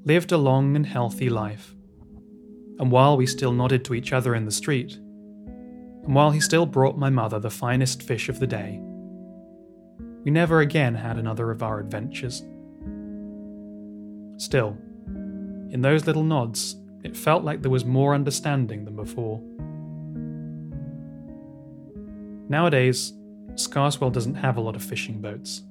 lived 0.03 0.33
a 0.33 0.37
long 0.37 0.75
and 0.75 0.85
healthy 0.85 1.29
life. 1.29 1.73
And 2.79 2.91
while 2.91 3.15
we 3.15 3.25
still 3.25 3.53
nodded 3.53 3.85
to 3.85 3.93
each 3.93 4.11
other 4.11 4.35
in 4.35 4.43
the 4.43 4.51
street, 4.51 4.95
and 4.95 6.13
while 6.13 6.31
he 6.31 6.41
still 6.41 6.65
brought 6.65 6.97
my 6.97 7.09
mother 7.09 7.39
the 7.39 7.49
finest 7.49 8.03
fish 8.03 8.27
of 8.27 8.39
the 8.39 8.47
day, 8.47 8.81
we 10.25 10.31
never 10.31 10.59
again 10.59 10.95
had 10.95 11.17
another 11.17 11.49
of 11.49 11.63
our 11.63 11.79
adventures. 11.79 12.43
Still, 14.35 14.77
in 15.71 15.79
those 15.81 16.07
little 16.07 16.23
nods, 16.23 16.75
it 17.05 17.15
felt 17.15 17.45
like 17.45 17.61
there 17.61 17.71
was 17.71 17.85
more 17.85 18.13
understanding 18.13 18.83
than 18.83 18.97
before. 18.97 19.41
Nowadays, 22.49 23.13
Scarswell 23.59 24.11
doesn't 24.11 24.35
have 24.35 24.57
a 24.57 24.61
lot 24.61 24.75
of 24.75 24.83
fishing 24.83 25.21
boats. 25.21 25.63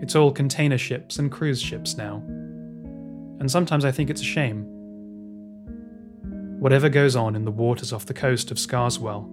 It's 0.00 0.16
all 0.16 0.32
container 0.32 0.78
ships 0.78 1.18
and 1.18 1.30
cruise 1.30 1.62
ships 1.62 1.96
now. 1.96 2.22
And 3.40 3.50
sometimes 3.50 3.84
I 3.84 3.90
think 3.90 4.10
it's 4.10 4.20
a 4.20 4.24
shame. 4.24 4.64
Whatever 6.60 6.88
goes 6.88 7.16
on 7.16 7.36
in 7.36 7.44
the 7.44 7.50
waters 7.50 7.92
off 7.92 8.06
the 8.06 8.14
coast 8.14 8.50
of 8.50 8.58
Scarswell, 8.58 9.30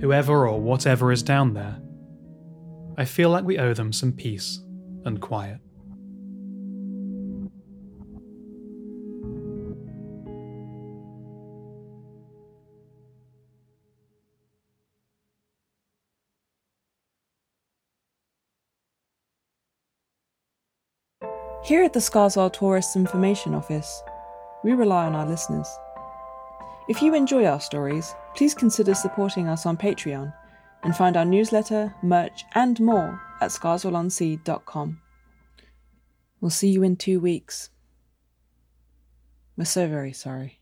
whoever 0.00 0.48
or 0.48 0.60
whatever 0.60 1.12
is 1.12 1.22
down 1.22 1.54
there, 1.54 1.80
I 2.96 3.04
feel 3.04 3.30
like 3.30 3.44
we 3.44 3.58
owe 3.58 3.74
them 3.74 3.92
some 3.92 4.12
peace 4.12 4.60
and 5.04 5.20
quiet. 5.20 5.60
Here 21.74 21.82
at 21.82 21.92
the 21.92 21.98
Scarswell 21.98 22.52
Tourist 22.52 22.94
Information 22.94 23.52
Office, 23.52 24.00
we 24.62 24.74
rely 24.74 25.06
on 25.06 25.16
our 25.16 25.26
listeners. 25.26 25.66
If 26.88 27.02
you 27.02 27.16
enjoy 27.16 27.46
our 27.46 27.58
stories, 27.58 28.14
please 28.36 28.54
consider 28.54 28.94
supporting 28.94 29.48
us 29.48 29.66
on 29.66 29.76
Patreon 29.76 30.32
and 30.84 30.96
find 30.96 31.16
our 31.16 31.24
newsletter, 31.24 31.92
merch, 32.00 32.44
and 32.54 32.78
more 32.78 33.20
at 33.40 33.50
scarswellonsea.com. 33.50 35.00
We'll 36.40 36.50
see 36.52 36.68
you 36.68 36.84
in 36.84 36.94
two 36.94 37.18
weeks. 37.18 37.70
We're 39.56 39.64
so 39.64 39.88
very 39.88 40.12
sorry. 40.12 40.60